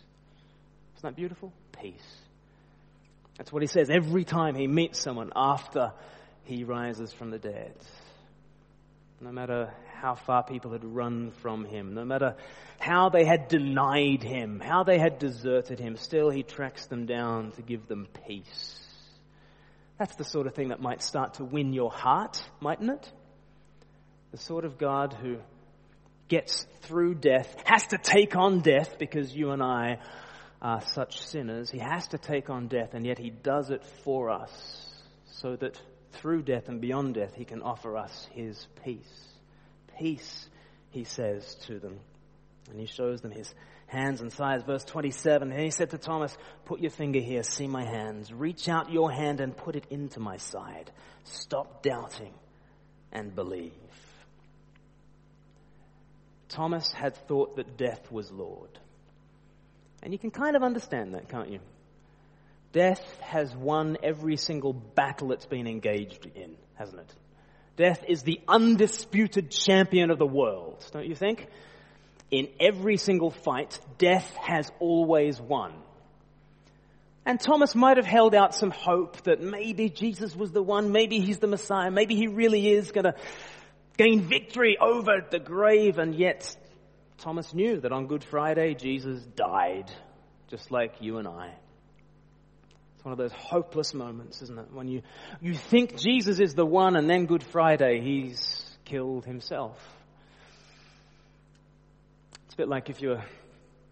Isn't 0.97 1.03
that 1.03 1.15
beautiful? 1.17 1.53
Peace. 1.79 2.17
That's 3.37 3.53
what 3.53 3.63
he 3.63 3.67
says 3.67 3.91
every 3.91 4.25
time 4.25 4.55
he 4.55 4.67
meets 4.67 4.99
someone 4.99 5.31
after 5.37 5.93
he 6.45 6.65
rises 6.65 7.13
from 7.13 7.31
the 7.31 7.39
dead. 7.39 7.75
No 9.25 9.33
matter 9.33 9.73
how 10.03 10.17
far 10.17 10.43
people 10.43 10.73
had 10.73 10.85
run 10.85 11.31
from 11.31 11.65
him, 11.65 11.95
no 11.95 12.05
matter 12.05 12.37
how 12.79 13.09
they 13.09 13.25
had 13.25 13.49
denied 13.49 14.23
him, 14.23 14.61
how 14.61 14.85
they 14.85 14.99
had 14.99 15.19
deserted 15.19 15.79
him, 15.81 15.97
still 15.97 16.29
he 16.29 16.43
tracks 16.43 16.85
them 16.89 17.07
down 17.07 17.53
to 17.53 17.63
give 17.63 17.89
them 17.89 18.07
peace. 18.27 18.79
That's 19.99 20.15
the 20.17 20.25
sort 20.25 20.47
of 20.47 20.55
thing 20.55 20.69
that 20.69 20.83
might 20.83 21.01
start 21.01 21.35
to 21.35 21.45
win 21.45 21.73
your 21.73 21.91
heart, 21.91 22.47
mightn't 22.61 22.91
it? 22.91 23.13
The 24.33 24.37
sort 24.37 24.67
of 24.67 24.77
God 24.77 25.15
who 25.15 25.39
gets 26.29 26.67
through 26.83 27.15
death, 27.15 27.63
has 27.65 27.87
to 27.89 27.99
take 27.99 28.37
on 28.37 28.61
death 28.61 28.99
because 28.99 29.35
you 29.35 29.53
and 29.53 29.63
I 29.63 30.01
are 30.61 30.83
such 30.83 31.23
sinners. 31.23 31.71
He 31.71 31.79
has 31.79 32.09
to 32.09 32.19
take 32.19 32.51
on 32.51 32.69
death, 32.69 32.93
and 32.93 33.07
yet 33.07 33.19
he 33.19 33.31
does 33.31 33.71
it 33.71 33.87
for 34.05 34.29
us 34.29 34.93
so 35.25 35.57
that 35.57 35.81
through 36.15 36.43
death 36.43 36.69
and 36.69 36.81
beyond 36.81 37.15
death, 37.15 37.35
he 37.35 37.45
can 37.45 37.63
offer 37.63 37.97
us 37.97 38.29
his 38.33 38.67
peace. 38.85 39.29
Peace, 39.99 40.49
he 40.91 41.05
says 41.05 41.55
to 41.67 41.79
them. 41.79 42.01
And 42.71 42.81
he 42.81 42.87
shows 42.87 43.21
them 43.21 43.31
his 43.31 43.53
hands 43.87 44.21
and 44.21 44.33
sides. 44.33 44.65
Verse 44.65 44.85
27, 44.85 45.53
and 45.53 45.61
he 45.61 45.71
said 45.71 45.91
to 45.91 45.99
Thomas, 45.99 46.37
put 46.65 46.81
your 46.81 46.91
finger 46.91 47.21
here, 47.21 47.43
see 47.43 47.67
my 47.67 47.85
hands. 47.85 48.33
Reach 48.33 48.69
out 48.69 48.91
your 48.91 49.11
hand 49.13 49.41
and 49.41 49.57
put 49.57 49.77
it 49.77 49.87
into 49.91 50.21
my 50.21 50.37
side. 50.39 50.91
Stop 51.25 51.83
doubting 51.83 52.33
and 53.13 53.35
believe. 53.35 53.73
Thomas 56.49 56.93
had 56.93 57.17
thought 57.29 57.57
that 57.57 57.77
death 57.77 58.11
was 58.13 58.31
Lord. 58.31 58.71
And 60.03 60.13
you 60.13 60.19
can 60.19 60.31
kind 60.31 60.55
of 60.55 60.63
understand 60.63 61.15
that, 61.15 61.29
can't 61.29 61.51
you? 61.51 61.61
Death 62.75 63.21
has 63.21 63.55
won 63.55 63.97
every 64.03 64.37
single 64.37 64.73
battle 64.73 65.31
it's 65.31 65.47
been 65.47 65.69
engaged 65.69 66.27
in, 66.35 66.57
hasn't 66.75 67.01
it? 67.01 67.15
Death 67.77 68.05
is 68.09 68.25
the 68.25 68.41
undisputed 68.49 69.53
champion 69.53 70.11
of 70.11 70.19
the 70.19 70.27
world, 70.27 70.85
don't 70.93 71.07
you 71.07 71.15
think? 71.15 71.47
In 72.33 72.49
every 72.59 72.97
single 72.97 73.31
fight, 73.31 73.79
death 73.99 74.29
has 74.35 74.73
always 74.81 75.41
won. 75.41 75.73
And 77.25 77.39
Thomas 77.39 77.77
might 77.77 77.97
have 77.97 78.07
held 78.07 78.35
out 78.35 78.57
some 78.57 78.73
hope 78.73 79.23
that 79.23 79.41
maybe 79.41 79.89
Jesus 79.89 80.35
was 80.35 80.51
the 80.51 80.63
one, 80.63 80.91
maybe 80.91 81.21
he's 81.21 81.39
the 81.39 81.47
Messiah, 81.47 81.93
maybe 81.93 82.17
he 82.17 82.27
really 82.27 82.69
is 82.73 82.91
going 82.91 83.05
to 83.05 83.15
gain 83.97 84.23
victory 84.23 84.79
over 84.81 85.25
the 85.31 85.39
grave, 85.39 85.99
and 85.99 86.13
yet 86.13 86.57
Thomas 87.19 87.55
knew 87.55 87.81
that 87.83 87.93
on 87.93 88.09
Good 88.09 88.25
Friday 88.25 88.75
Jesus 88.75 89.25
died, 89.37 89.93
just 90.49 90.73
like 90.73 90.95
you 91.01 91.19
and 91.19 91.29
I. 91.29 91.55
It's 93.05 93.07
one 93.07 93.13
of 93.13 93.19
those 93.19 93.39
hopeless 93.39 93.93
moments, 93.93 94.41
isn't 94.41 94.59
it? 94.59 94.73
When 94.73 94.89
you, 94.89 95.03
you 95.43 95.53
think 95.53 95.99
Jesus 95.99 96.41
is 96.41 96.55
the 96.55 96.65
one, 96.65 96.97
and 96.97 97.07
then 97.11 97.27
Good 97.27 97.43
Friday 97.43 98.01
he's 98.01 98.65
killed 98.87 99.27
himself. 99.27 99.79
It's 102.47 102.55
a 102.55 102.57
bit 102.57 102.69
like 102.71 102.89
if 102.89 103.03
you're 103.03 103.23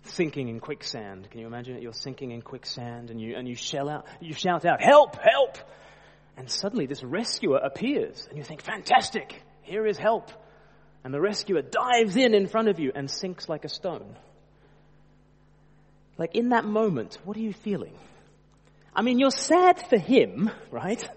sinking 0.04 0.48
in 0.48 0.60
quicksand. 0.60 1.28
Can 1.30 1.40
you 1.40 1.46
imagine 1.46 1.76
it? 1.76 1.82
You're 1.82 1.92
sinking 1.92 2.30
in 2.30 2.40
quicksand 2.40 3.10
and 3.10 3.20
you, 3.20 3.36
and 3.36 3.46
you 3.46 3.54
shell 3.54 3.90
out, 3.90 4.06
you 4.22 4.32
shout 4.32 4.64
out, 4.64 4.80
help, 4.80 5.18
help! 5.22 5.58
And 6.38 6.50
suddenly 6.50 6.86
this 6.86 7.04
rescuer 7.04 7.58
appears 7.58 8.26
and 8.30 8.38
you 8.38 8.44
think, 8.44 8.62
fantastic! 8.62 9.42
Here 9.60 9.86
is 9.86 9.98
help. 9.98 10.30
And 11.04 11.12
the 11.12 11.20
rescuer 11.20 11.60
dives 11.60 12.16
in 12.16 12.32
in 12.32 12.46
front 12.46 12.68
of 12.68 12.80
you 12.80 12.92
and 12.94 13.10
sinks 13.10 13.46
like 13.46 13.66
a 13.66 13.68
stone. 13.68 14.16
Like 16.16 16.34
in 16.34 16.48
that 16.48 16.64
moment, 16.64 17.18
what 17.24 17.36
are 17.36 17.40
you 17.40 17.52
feeling? 17.52 17.92
I 18.94 19.02
mean, 19.02 19.18
you're 19.18 19.30
sad 19.30 19.88
for 19.88 19.98
him, 19.98 20.50
right? 20.70 21.08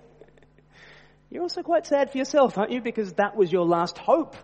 You're 1.29 1.43
also 1.43 1.61
quite 1.61 1.85
sad 1.85 2.11
for 2.11 2.17
yourself, 2.17 2.57
aren't 2.57 2.71
you? 2.71 2.81
Because 2.81 3.13
that 3.13 3.35
was 3.35 3.51
your 3.51 3.65
last 3.65 3.97
hope. 3.97 4.35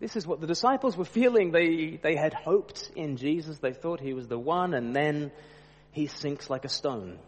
This 0.00 0.16
is 0.16 0.26
what 0.26 0.40
the 0.40 0.46
disciples 0.46 0.96
were 0.96 1.04
feeling. 1.04 1.52
They, 1.52 1.98
they 2.02 2.16
had 2.16 2.34
hoped 2.34 2.90
in 2.96 3.16
Jesus. 3.16 3.58
They 3.58 3.72
thought 3.72 4.00
he 4.00 4.12
was 4.12 4.26
the 4.26 4.38
one, 4.38 4.74
and 4.74 4.94
then 4.94 5.30
he 5.92 6.06
sinks 6.06 6.50
like 6.50 6.64
a 6.64 6.68
stone 6.68 7.18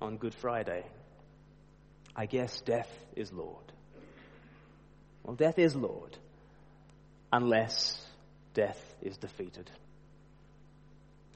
on 0.00 0.16
Good 0.16 0.34
Friday. 0.34 0.84
I 2.14 2.26
guess 2.26 2.60
death 2.60 2.90
is 3.16 3.32
Lord. 3.32 3.72
Well, 5.22 5.36
death 5.36 5.58
is 5.58 5.76
Lord 5.76 6.16
unless 7.32 8.04
death 8.54 8.80
is 9.00 9.16
defeated. 9.16 9.70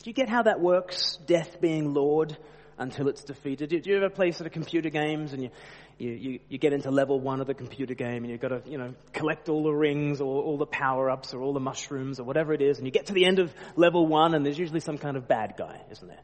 Do 0.03 0.11
you 0.11 0.14
get 0.14 0.29
how 0.29 0.43
that 0.43 0.61
works? 0.61 1.17
Death 1.26 1.61
being 1.61 1.95
Lord 1.95 2.37
until 2.78 3.09
it's 3.09 3.25
defeated. 3.25 3.69
Do 3.71 3.81
you 3.85 3.97
ever 3.97 4.11
play 4.11 4.31
sort 4.33 4.47
of 4.47 4.52
computer 4.52 4.90
games 4.90 5.33
and 5.33 5.43
you, 5.43 5.50
you, 5.99 6.11
you, 6.11 6.40
you, 6.49 6.59
get 6.59 6.73
into 6.73 6.90
level 6.90 7.21
one 7.21 7.40
of 7.40 7.47
the 7.47 7.54
computer 7.54 7.95
game 7.95 8.25
and 8.25 8.31
you've 8.31 8.40
got 8.40 8.49
to, 8.49 8.62
you 8.69 8.78
know, 8.78 8.95
collect 9.12 9.49
all 9.49 9.62
the 9.62 9.73
rings 9.73 10.21
or 10.21 10.43
all 10.43 10.59
the 10.59 10.66
power-ups 10.66 11.35
or 11.35 11.40
all 11.40 11.52
the 11.52 11.61
mushrooms 11.61 12.19
or 12.19 12.25
whatever 12.25 12.52
it 12.52 12.62
is 12.62 12.78
and 12.78 12.87
you 12.87 12.90
get 12.90 13.07
to 13.07 13.12
the 13.12 13.25
end 13.25 13.38
of 13.38 13.54
level 13.76 14.07
one 14.07 14.35
and 14.35 14.45
there's 14.45 14.59
usually 14.59 14.81
some 14.81 14.99
kind 14.99 15.16
of 15.16 15.28
bad 15.28 15.54
guy, 15.57 15.81
isn't 15.90 16.09
there? 16.09 16.21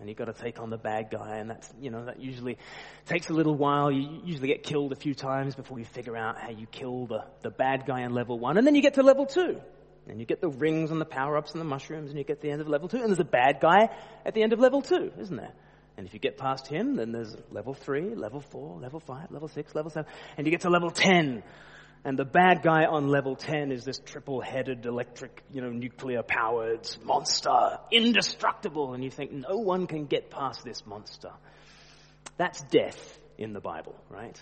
and 0.00 0.08
you've 0.08 0.18
got 0.18 0.24
to 0.24 0.32
take 0.32 0.58
on 0.58 0.70
the 0.70 0.78
bad 0.78 1.10
guy, 1.10 1.36
and 1.36 1.50
that's, 1.50 1.70
you 1.78 1.90
know, 1.90 2.06
that 2.06 2.20
usually 2.20 2.56
takes 3.04 3.28
a 3.28 3.34
little 3.34 3.54
while. 3.54 3.92
You 3.92 4.22
usually 4.24 4.48
get 4.48 4.62
killed 4.62 4.92
a 4.92 4.96
few 4.96 5.14
times 5.14 5.54
before 5.54 5.78
you 5.78 5.84
figure 5.84 6.16
out 6.16 6.38
how 6.38 6.50
you 6.50 6.66
kill 6.66 7.06
the, 7.06 7.24
the 7.42 7.50
bad 7.50 7.84
guy 7.86 8.00
in 8.00 8.12
level 8.12 8.38
one, 8.38 8.56
and 8.56 8.66
then 8.66 8.74
you 8.74 8.82
get 8.82 8.94
to 8.94 9.02
level 9.02 9.26
two. 9.26 9.60
And 10.08 10.18
you 10.18 10.26
get 10.26 10.40
the 10.40 10.48
rings 10.48 10.90
and 10.90 11.00
the 11.00 11.04
power-ups 11.04 11.52
and 11.52 11.60
the 11.60 11.66
mushrooms, 11.66 12.08
and 12.08 12.18
you 12.18 12.24
get 12.24 12.40
to 12.40 12.46
the 12.46 12.50
end 12.50 12.62
of 12.62 12.68
level 12.68 12.88
two, 12.88 12.96
and 12.96 13.08
there's 13.08 13.20
a 13.20 13.24
bad 13.24 13.60
guy 13.60 13.90
at 14.24 14.34
the 14.34 14.42
end 14.42 14.52
of 14.52 14.58
level 14.58 14.80
two, 14.80 15.12
isn't 15.20 15.36
there? 15.36 15.52
And 16.00 16.06
if 16.06 16.14
you 16.14 16.18
get 16.18 16.38
past 16.38 16.66
him, 16.66 16.96
then 16.96 17.12
there's 17.12 17.36
level 17.50 17.74
three, 17.74 18.14
level 18.14 18.40
four, 18.40 18.80
level 18.80 19.00
five, 19.00 19.30
level 19.30 19.48
six, 19.48 19.74
level 19.74 19.90
seven, 19.90 20.10
and 20.38 20.46
you 20.46 20.50
get 20.50 20.62
to 20.62 20.70
level 20.70 20.90
ten, 20.90 21.42
and 22.06 22.18
the 22.18 22.24
bad 22.24 22.62
guy 22.62 22.86
on 22.86 23.08
level 23.08 23.36
10 23.36 23.70
is 23.70 23.84
this 23.84 23.98
triple-headed 23.98 24.86
electric, 24.86 25.42
you 25.52 25.60
know, 25.60 25.68
nuclear-powered 25.68 26.88
monster, 27.04 27.78
indestructible. 27.92 28.94
And 28.94 29.04
you 29.04 29.10
think, 29.10 29.30
no 29.30 29.58
one 29.58 29.86
can 29.86 30.06
get 30.06 30.30
past 30.30 30.64
this 30.64 30.86
monster. 30.86 31.32
That's 32.38 32.62
death 32.62 33.18
in 33.36 33.52
the 33.52 33.60
Bible, 33.60 33.94
right? 34.08 34.40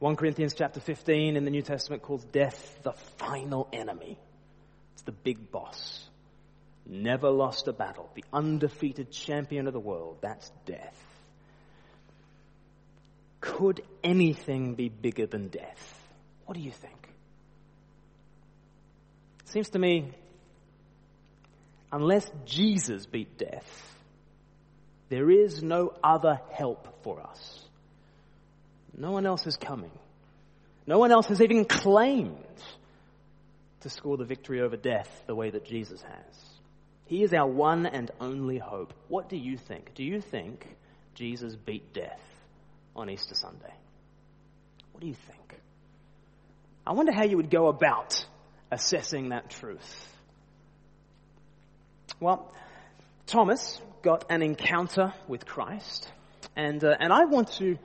1 0.00 0.16
Corinthians 0.16 0.54
chapter 0.54 0.80
15 0.80 1.36
in 1.36 1.44
the 1.44 1.52
New 1.52 1.62
Testament 1.62 2.02
calls 2.02 2.24
death 2.24 2.82
the 2.82 2.94
final 3.18 3.68
enemy. 3.72 4.18
It's 4.94 5.02
the 5.02 5.12
big 5.12 5.52
boss. 5.52 6.08
Never 6.86 7.30
lost 7.30 7.68
a 7.68 7.72
battle. 7.72 8.10
The 8.14 8.24
undefeated 8.32 9.10
champion 9.12 9.66
of 9.66 9.72
the 9.72 9.80
world. 9.80 10.18
That's 10.20 10.50
death. 10.66 10.96
Could 13.40 13.82
anything 14.02 14.74
be 14.74 14.88
bigger 14.88 15.26
than 15.26 15.48
death? 15.48 16.00
What 16.46 16.56
do 16.56 16.60
you 16.60 16.70
think? 16.70 17.08
It 19.40 19.48
seems 19.48 19.70
to 19.70 19.78
me, 19.78 20.12
unless 21.90 22.30
Jesus 22.46 23.06
beat 23.06 23.36
death, 23.38 23.96
there 25.08 25.30
is 25.30 25.62
no 25.62 25.92
other 26.02 26.40
help 26.52 27.02
for 27.02 27.20
us. 27.20 27.64
No 28.96 29.10
one 29.10 29.26
else 29.26 29.46
is 29.46 29.56
coming. 29.56 29.90
No 30.86 30.98
one 30.98 31.12
else 31.12 31.26
has 31.26 31.40
even 31.40 31.64
claimed 31.64 32.36
to 33.80 33.90
score 33.90 34.16
the 34.16 34.24
victory 34.24 34.60
over 34.60 34.76
death 34.76 35.08
the 35.26 35.34
way 35.34 35.50
that 35.50 35.64
Jesus 35.64 36.00
has. 36.02 36.51
He 37.12 37.22
is 37.22 37.34
our 37.34 37.46
one 37.46 37.84
and 37.84 38.10
only 38.22 38.56
hope. 38.56 38.94
What 39.08 39.28
do 39.28 39.36
you 39.36 39.58
think? 39.58 39.92
Do 39.92 40.02
you 40.02 40.22
think 40.22 40.66
Jesus 41.14 41.54
beat 41.54 41.92
death 41.92 42.22
on 42.96 43.10
Easter 43.10 43.34
Sunday? 43.34 43.74
What 44.92 45.02
do 45.02 45.08
you 45.08 45.16
think? 45.26 45.60
I 46.86 46.94
wonder 46.94 47.12
how 47.12 47.24
you 47.24 47.36
would 47.36 47.50
go 47.50 47.66
about 47.66 48.24
assessing 48.70 49.28
that 49.28 49.50
truth. 49.50 50.08
Well, 52.18 52.50
Thomas 53.26 53.78
got 54.00 54.24
an 54.30 54.40
encounter 54.40 55.12
with 55.28 55.44
Christ, 55.44 56.10
and, 56.56 56.82
uh, 56.82 56.94
and 56.98 57.12
I 57.12 57.26
want 57.26 57.52
to 57.58 57.76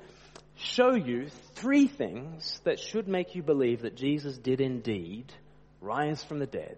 show 0.56 0.96
you 0.96 1.28
three 1.56 1.88
things 1.88 2.62
that 2.64 2.80
should 2.80 3.10
make 3.10 3.36
you 3.36 3.44
believe 3.44 3.82
that 3.82 3.98
Jesus 3.98 4.38
did 4.38 4.62
indeed 4.62 5.34
rise 5.82 6.24
from 6.24 6.40
the 6.40 6.48
dead, 6.48 6.78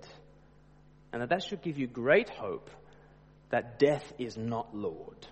and 1.11 1.21
that 1.21 1.29
that 1.29 1.43
should 1.43 1.61
give 1.61 1.77
you 1.77 1.87
great 1.87 2.29
hope 2.29 2.69
that 3.49 3.79
death 3.79 4.13
is 4.17 4.37
not 4.37 4.75
Lord. 4.75 5.27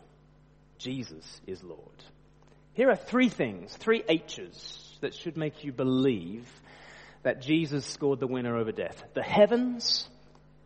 Jesus 0.78 1.42
is 1.46 1.64
Lord. 1.64 2.04
Here 2.74 2.90
are 2.90 2.96
three 2.96 3.30
things, 3.30 3.76
three 3.76 4.04
H's 4.08 4.98
that 5.02 5.14
should 5.14 5.38
make 5.38 5.64
you 5.64 5.72
believe 5.72 6.48
that 7.24 7.42
Jesus 7.42 7.86
scored 7.86 8.20
the 8.20 8.28
winner 8.28 8.58
over 8.58 8.72
death 8.72 9.04
the 9.14 9.24
heavens, 9.24 10.08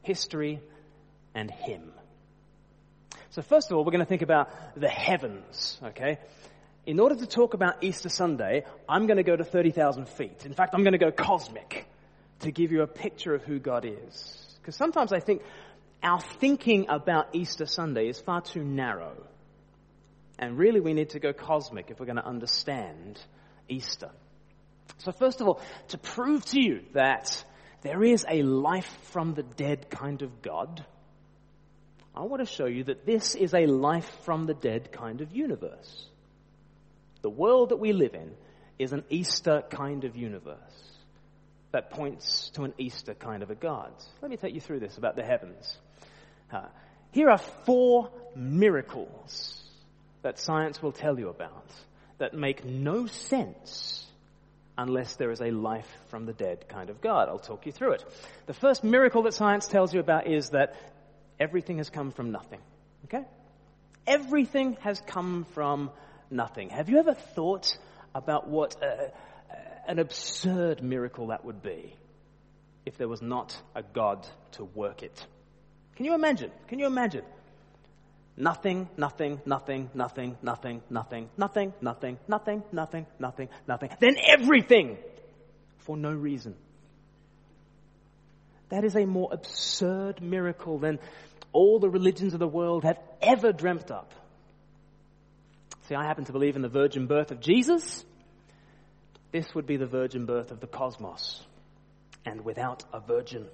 history, 0.04 0.60
and 1.34 1.50
Him. 1.50 1.92
So, 3.32 3.42
first 3.42 3.72
of 3.72 3.78
all, 3.78 3.86
we're 3.86 3.92
going 3.92 4.04
to 4.04 4.10
think 4.10 4.24
about 4.24 4.50
the 4.76 4.90
heavens, 4.90 5.80
okay? 5.82 6.18
in 6.86 7.00
order 7.00 7.16
to 7.16 7.28
talk 7.28 7.54
about 7.54 7.84
Easter 7.84 8.10
Sunday, 8.10 8.64
I'm 8.90 9.06
going 9.06 9.18
to 9.18 9.24
go 9.24 9.36
to 9.36 9.44
30,000 9.44 10.08
feet. 10.08 10.46
In 10.46 10.54
fact, 10.54 10.74
I'm 10.74 10.84
going 10.84 10.94
to 10.94 10.98
go 10.98 11.12
cosmic 11.12 11.86
to 12.40 12.52
give 12.52 12.72
you 12.72 12.82
a 12.82 12.88
picture 12.88 13.36
of 13.36 13.44
who 13.44 13.60
God 13.60 13.86
is. 13.86 14.51
Because 14.62 14.76
sometimes 14.76 15.12
I 15.12 15.20
think 15.20 15.42
our 16.04 16.20
thinking 16.20 16.88
about 16.90 17.36
Easter 17.36 17.66
Sunday 17.66 18.08
is 18.08 18.20
far 18.20 18.42
too 18.42 18.64
narrow. 18.64 19.16
And 20.38 20.58
really, 20.58 20.80
we 20.80 20.94
need 20.94 21.12
to 21.12 21.20
go 21.20 21.34
cosmic 21.34 21.92
if 21.92 22.00
we're 22.00 22.06
going 22.06 22.16
to 22.16 22.26
understand 22.26 23.20
Easter. 23.70 24.10
So, 25.00 25.12
first 25.12 25.42
of 25.42 25.48
all, 25.48 25.62
to 25.90 25.98
prove 25.98 26.46
to 26.46 26.62
you 26.62 26.82
that 26.94 27.44
there 27.82 28.04
is 28.04 28.26
a 28.30 28.42
life 28.44 28.92
from 29.12 29.34
the 29.34 29.44
dead 29.44 29.90
kind 29.90 30.22
of 30.22 30.42
God, 30.42 30.86
I 32.16 32.22
want 32.24 32.46
to 32.46 32.52
show 32.52 32.66
you 32.66 32.84
that 32.86 33.06
this 33.06 33.36
is 33.36 33.54
a 33.54 33.66
life 33.66 34.10
from 34.26 34.46
the 34.46 34.54
dead 34.54 34.92
kind 34.92 35.22
of 35.22 35.36
universe. 35.36 36.08
The 37.22 37.30
world 37.30 37.70
that 37.70 37.78
we 37.78 37.94
live 37.94 38.16
in 38.16 38.32
is 38.80 38.94
an 38.94 39.04
Easter 39.10 39.64
kind 39.70 40.04
of 40.04 40.16
universe 40.16 40.91
that 41.72 41.92
points 41.92 42.50
to 42.52 42.64
an 42.64 42.74
Easter 42.78 43.14
kind 43.14 43.44
of 43.44 43.50
a 43.50 43.56
God. 43.56 43.92
Let 44.22 44.30
me 44.30 44.38
take 44.38 44.54
you 44.54 44.62
through 44.62 44.80
this 44.80 44.98
about 44.98 45.16
the 45.16 45.24
heavens. 45.24 45.78
Uh, 46.52 46.66
here 47.12 47.30
are 47.30 47.38
four 47.38 48.10
miracles 48.36 49.64
that 50.22 50.40
science 50.40 50.82
will 50.82 50.92
tell 50.92 51.18
you 51.18 51.30
about 51.30 51.66
that 52.18 52.34
make 52.34 52.66
no 52.66 53.08
sense 53.08 54.06
unless 54.78 55.16
there 55.16 55.32
is 55.32 55.42
a 55.42 55.52
life 55.52 55.88
from 56.10 56.26
the 56.26 56.34
dead 56.34 56.68
kind 56.68 56.90
of 56.90 57.02
God. 57.02 57.30
I'll 57.30 57.40
talk 57.40 57.66
you 57.66 57.72
through 57.72 57.94
it. 57.94 58.06
The 58.48 58.54
first 58.54 58.84
miracle 58.84 59.24
that 59.24 59.34
science 59.34 59.68
tells 59.68 59.94
you 59.94 60.00
about 60.00 60.28
is 60.28 60.50
that 60.50 60.76
everything 61.40 61.78
has 61.78 61.90
come 61.90 62.12
from 62.12 62.32
nothing. 62.32 62.60
Okay? 63.06 63.24
Everything 64.08 64.78
has 64.82 65.02
come 65.02 65.46
from 65.54 65.92
nothing. 66.30 66.70
Have 66.70 66.90
you 66.90 66.98
ever 66.98 67.14
thought 67.14 67.78
about 68.14 68.48
what 68.48 68.76
a, 68.82 69.12
an 69.88 70.00
absurd 70.00 70.84
miracle 70.84 71.28
that 71.28 71.46
would 71.46 71.62
be 71.62 71.96
if 72.86 72.98
there 72.98 73.08
was 73.08 73.22
not 73.22 73.60
a 73.76 73.84
God 73.84 74.28
to 74.54 74.64
work 74.64 75.04
it? 75.04 75.26
Can 75.96 76.06
you 76.06 76.14
imagine? 76.14 76.52
Can 76.68 76.80
you 76.80 76.88
imagine? 76.88 77.24
Nothing, 78.38 78.90
nothing, 78.98 79.42
nothing, 79.46 79.90
nothing, 79.94 80.38
nothing, 80.42 80.82
nothing, 80.90 81.30
nothing, 81.38 81.74
nothing, 81.82 82.18
nothing, 82.28 82.64
nothing, 82.72 83.06
nothing, 83.20 83.50
nothing. 83.68 83.90
Then 84.00 84.16
everything 84.26 84.98
for 85.80 85.98
no 85.98 86.12
reason. 86.12 86.56
That 88.70 88.86
is 88.86 88.96
a 88.96 89.06
more 89.06 89.30
absurd 89.32 90.22
miracle 90.22 90.80
than 90.80 91.00
all 91.52 91.80
the 91.80 91.90
religions 91.90 92.34
of 92.34 92.40
the 92.40 92.48
world 92.48 92.84
have 92.84 93.00
ever 93.22 93.52
dreamt 93.52 93.92
up. 93.92 94.14
See, 95.88 95.96
I 95.96 96.06
happen 96.06 96.24
to 96.26 96.32
believe 96.32 96.56
in 96.56 96.62
the 96.62 96.70
virgin 96.70 97.06
birth 97.06 97.32
of 97.32 97.42
Jesus. 97.42 98.06
This 99.32 99.54
would 99.56 99.66
be 99.66 99.78
the 99.78 99.86
virgin 99.86 100.26
birth 100.26 100.52
of 100.52 100.60
the 100.60 100.68
cosmos, 100.68 101.42
and 102.26 102.44
without 102.44 102.84
a 102.94 103.00
virgin. 103.00 103.48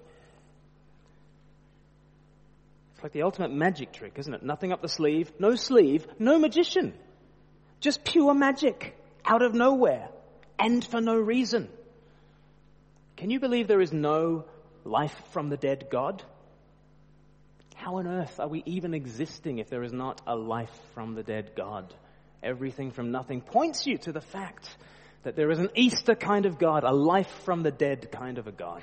It's 2.94 3.04
like 3.04 3.14
the 3.14 3.22
ultimate 3.22 3.52
magic 3.52 3.94
trick, 3.94 4.14
isn't 4.18 4.34
it? 4.34 4.42
Nothing 4.42 4.72
up 4.72 4.82
the 4.82 4.90
sleeve, 4.90 5.32
no 5.40 5.56
sleeve, 5.56 6.08
no 6.18 6.40
magician. 6.40 6.94
Just 7.80 8.04
pure 8.04 8.34
magic 8.34 8.98
out 9.24 9.44
of 9.44 9.54
nowhere 9.54 10.10
and 10.58 10.84
for 10.84 11.00
no 11.00 11.16
reason. 11.16 11.70
Can 13.16 13.30
you 13.30 13.40
believe 13.40 13.68
there 13.68 13.82
is 13.82 13.94
no 13.94 14.46
life 14.84 15.16
from 15.32 15.50
the 15.50 15.58
dead 15.58 15.90
God? 15.92 16.24
How 17.76 17.98
on 17.98 18.08
earth 18.08 18.40
are 18.40 18.48
we 18.48 18.64
even 18.66 18.96
existing 18.96 19.60
if 19.60 19.70
there 19.70 19.84
is 19.84 19.94
not 19.94 20.22
a 20.26 20.36
life 20.36 20.76
from 20.96 21.14
the 21.14 21.22
dead 21.22 21.52
God? 21.56 21.94
Everything 22.42 22.90
from 22.90 23.12
nothing 23.12 23.42
points 23.42 23.86
you 23.86 24.00
to 24.00 24.12
the 24.12 24.22
fact 24.22 24.76
that 25.24 25.36
there 25.36 25.52
is 25.52 25.60
an 25.60 25.70
Easter 25.76 26.16
kind 26.16 26.46
of 26.46 26.58
God, 26.58 26.84
a 26.84 26.94
life 26.94 27.32
from 27.44 27.64
the 27.64 27.72
dead 27.72 28.12
kind 28.12 28.38
of 28.38 28.48
a 28.48 28.52
God. 28.52 28.82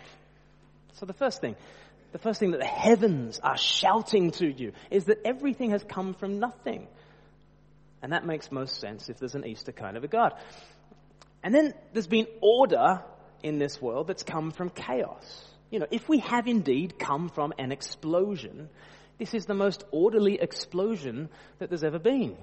So 0.94 1.06
the 1.06 1.12
first 1.12 1.40
thing, 1.40 1.56
the 2.12 2.18
first 2.18 2.38
thing 2.38 2.52
that 2.52 2.60
the 2.60 2.66
heavens 2.66 3.40
are 3.42 3.56
shouting 3.56 4.30
to 4.32 4.46
you 4.46 4.72
is 4.90 5.04
that 5.04 5.18
everything 5.24 5.70
has 5.70 5.82
come 5.82 6.14
from 6.14 6.38
nothing. 6.38 6.86
And 8.02 8.12
that 8.12 8.26
makes 8.26 8.52
most 8.52 8.80
sense 8.80 9.08
if 9.08 9.18
there's 9.18 9.34
an 9.34 9.46
Easter 9.46 9.72
kind 9.72 9.96
of 9.96 10.04
a 10.04 10.08
God. 10.08 10.34
And 11.42 11.54
then 11.54 11.74
there's 11.92 12.06
been 12.06 12.26
order 12.40 13.02
in 13.42 13.58
this 13.58 13.80
world 13.80 14.06
that's 14.06 14.22
come 14.22 14.50
from 14.50 14.70
chaos. 14.70 15.44
You 15.70 15.78
know, 15.78 15.86
if 15.90 16.08
we 16.08 16.18
have 16.20 16.46
indeed 16.46 16.98
come 16.98 17.28
from 17.28 17.52
an 17.58 17.72
explosion, 17.72 18.68
this 19.18 19.34
is 19.34 19.46
the 19.46 19.54
most 19.54 19.84
orderly 19.90 20.40
explosion 20.40 21.28
that 21.58 21.68
there's 21.68 21.84
ever 21.84 21.98
been. 21.98 22.36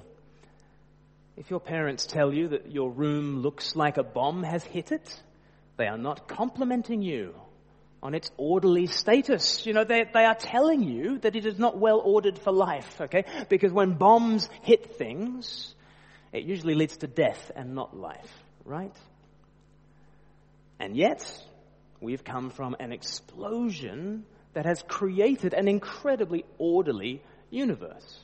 If 1.38 1.50
your 1.50 1.60
parents 1.60 2.06
tell 2.06 2.34
you 2.34 2.50
that 2.50 2.72
your 2.72 2.92
room 2.92 3.42
looks 3.42 3.76
like 3.76 3.98
a 3.98 4.04
bomb 4.04 4.44
has 4.44 4.64
hit 4.64 4.92
it, 4.92 5.22
they 5.78 5.88
are 5.88 5.98
not 5.98 6.28
complimenting 6.28 7.02
you 7.02 7.34
on 8.04 8.14
its 8.14 8.30
orderly 8.38 8.88
status. 8.88 9.66
You 9.66 9.74
know, 9.74 9.84
they, 9.84 10.06
they 10.14 10.26
are 10.26 10.36
telling 10.36 10.84
you 10.84 11.20
that 11.20 11.36
it 11.36 11.46
is 11.46 11.58
not 11.58 11.78
well 11.78 12.02
ordered 12.04 12.38
for 12.38 12.52
life, 12.52 13.00
okay? 13.02 13.26
Because 13.50 13.72
when 13.72 13.94
bombs 13.94 14.50
hit 14.64 14.96
things, 14.96 15.74
it 16.34 16.44
usually 16.44 16.76
leads 16.76 16.98
to 16.98 17.08
death 17.08 17.52
and 17.56 17.76
not 17.76 17.96
life, 17.96 18.32
right? 18.66 18.96
And 20.80 20.98
yet, 20.98 21.24
we've 22.00 22.24
come 22.24 22.50
from 22.50 22.76
an 22.80 22.92
explosion 22.92 24.26
that 24.54 24.66
has 24.66 24.84
created 24.88 25.54
an 25.54 25.68
incredibly 25.68 26.44
orderly 26.58 27.22
universe. 27.50 28.20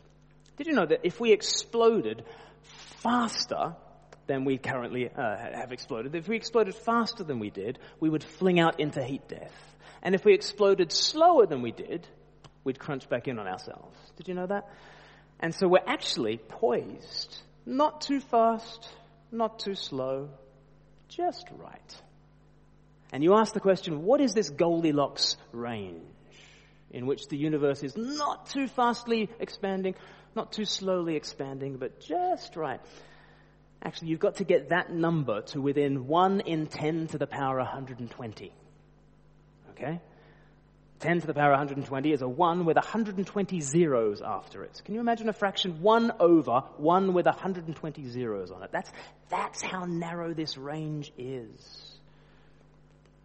Did 0.57 0.67
you 0.67 0.73
know 0.73 0.85
that 0.85 1.01
if 1.03 1.19
we 1.19 1.31
exploded 1.31 2.23
faster 3.01 3.75
than 4.27 4.45
we 4.45 4.57
currently 4.57 5.09
uh, 5.09 5.37
have 5.37 5.71
exploded. 5.71 6.13
If 6.15 6.27
we 6.27 6.35
exploded 6.35 6.75
faster 6.75 7.23
than 7.23 7.39
we 7.39 7.49
did, 7.49 7.79
we 7.99 8.09
would 8.09 8.23
fling 8.23 8.59
out 8.59 8.79
into 8.79 9.03
heat 9.03 9.27
death. 9.27 9.53
And 10.03 10.13
if 10.13 10.25
we 10.25 10.33
exploded 10.33 10.91
slower 10.91 11.45
than 11.45 11.61
we 11.61 11.71
did, 11.71 12.07
we'd 12.63 12.79
crunch 12.79 13.09
back 13.09 13.27
in 13.27 13.39
on 13.39 13.47
ourselves. 13.47 13.97
Did 14.17 14.27
you 14.27 14.33
know 14.33 14.47
that? 14.47 14.69
And 15.39 15.53
so 15.55 15.67
we're 15.67 15.79
actually 15.85 16.37
poised, 16.37 17.37
not 17.65 18.01
too 18.01 18.19
fast, 18.19 18.89
not 19.31 19.59
too 19.59 19.75
slow, 19.75 20.29
just 21.07 21.47
right. 21.57 22.01
And 23.13 23.23
you 23.23 23.35
ask 23.35 23.53
the 23.53 23.59
question, 23.59 24.03
what 24.03 24.19
is 24.19 24.33
this 24.33 24.49
Goldilocks 24.49 25.37
range 25.51 26.03
in 26.91 27.05
which 27.05 27.27
the 27.27 27.37
universe 27.37 27.83
is 27.83 27.95
not 27.95 28.49
too 28.49 28.67
fastly 28.67 29.29
expanding, 29.39 29.95
not 30.37 30.53
too 30.53 30.63
slowly 30.63 31.17
expanding, 31.17 31.75
but 31.75 31.99
just 31.99 32.55
right? 32.55 32.79
Actually, 33.83 34.09
you've 34.09 34.19
got 34.19 34.35
to 34.37 34.43
get 34.43 34.69
that 34.69 34.91
number 34.91 35.41
to 35.41 35.61
within 35.61 36.07
1 36.07 36.39
in 36.41 36.67
10 36.67 37.07
to 37.07 37.17
the 37.17 37.27
power 37.27 37.57
120. 37.57 38.51
Okay? 39.71 39.99
10 40.99 41.21
to 41.21 41.27
the 41.27 41.33
power 41.33 41.51
120 41.51 42.11
is 42.11 42.21
a 42.21 42.27
1 42.27 42.65
with 42.65 42.75
120 42.75 43.61
zeros 43.61 44.21
after 44.21 44.63
it. 44.63 44.81
Can 44.83 44.95
you 44.95 44.99
imagine 44.99 45.29
a 45.29 45.33
fraction 45.33 45.81
1 45.81 46.13
over 46.19 46.63
1 46.77 47.13
with 47.13 47.25
120 47.27 48.09
zeros 48.09 48.49
on 48.49 48.63
it? 48.63 48.71
That's, 48.71 48.91
that's 49.29 49.61
how 49.61 49.85
narrow 49.85 50.33
this 50.33 50.57
range 50.57 51.11
is. 51.17 51.96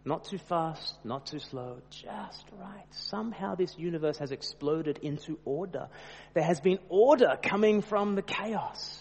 Not 0.05 0.25
too 0.25 0.37
fast, 0.37 0.97
not 1.05 1.25
too 1.25 1.39
slow, 1.39 1.77
just 1.89 2.45
right. 2.59 2.85
Somehow 2.91 3.55
this 3.55 3.77
universe 3.77 4.17
has 4.17 4.31
exploded 4.31 4.99
into 5.01 5.39
order. 5.45 5.87
There 6.33 6.43
has 6.43 6.59
been 6.59 6.79
order 6.89 7.37
coming 7.41 7.81
from 7.81 8.15
the 8.15 8.21
chaos. 8.21 8.99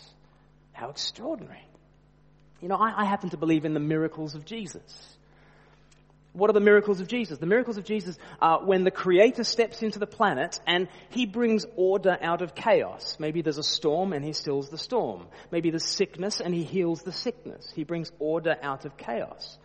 How 0.72 0.90
extraordinary. 0.90 1.66
You 2.60 2.68
know, 2.68 2.76
I, 2.76 3.02
I 3.02 3.04
happen 3.04 3.30
to 3.30 3.36
believe 3.36 3.64
in 3.64 3.74
the 3.74 3.80
miracles 3.80 4.36
of 4.36 4.44
Jesus. 4.44 5.16
What 6.34 6.48
are 6.48 6.54
the 6.54 6.60
miracles 6.60 7.00
of 7.00 7.08
Jesus? 7.08 7.38
The 7.38 7.46
miracles 7.46 7.76
of 7.76 7.84
Jesus 7.84 8.16
are 8.40 8.64
when 8.64 8.84
the 8.84 8.90
Creator 8.90 9.44
steps 9.44 9.82
into 9.82 9.98
the 9.98 10.06
planet 10.06 10.60
and 10.66 10.88
He 11.10 11.26
brings 11.26 11.66
order 11.76 12.16
out 12.22 12.40
of 12.40 12.54
chaos. 12.54 13.16
Maybe 13.18 13.42
there's 13.42 13.58
a 13.58 13.62
storm 13.62 14.12
and 14.12 14.24
He 14.24 14.32
stills 14.32 14.70
the 14.70 14.78
storm. 14.78 15.26
Maybe 15.50 15.70
there's 15.70 15.84
sickness 15.84 16.40
and 16.40 16.54
He 16.54 16.62
heals 16.62 17.02
the 17.02 17.12
sickness. 17.12 17.70
He 17.74 17.84
brings 17.84 18.12
order 18.18 18.56
out 18.62 18.86
of 18.86 18.96
chaos. 18.96 19.58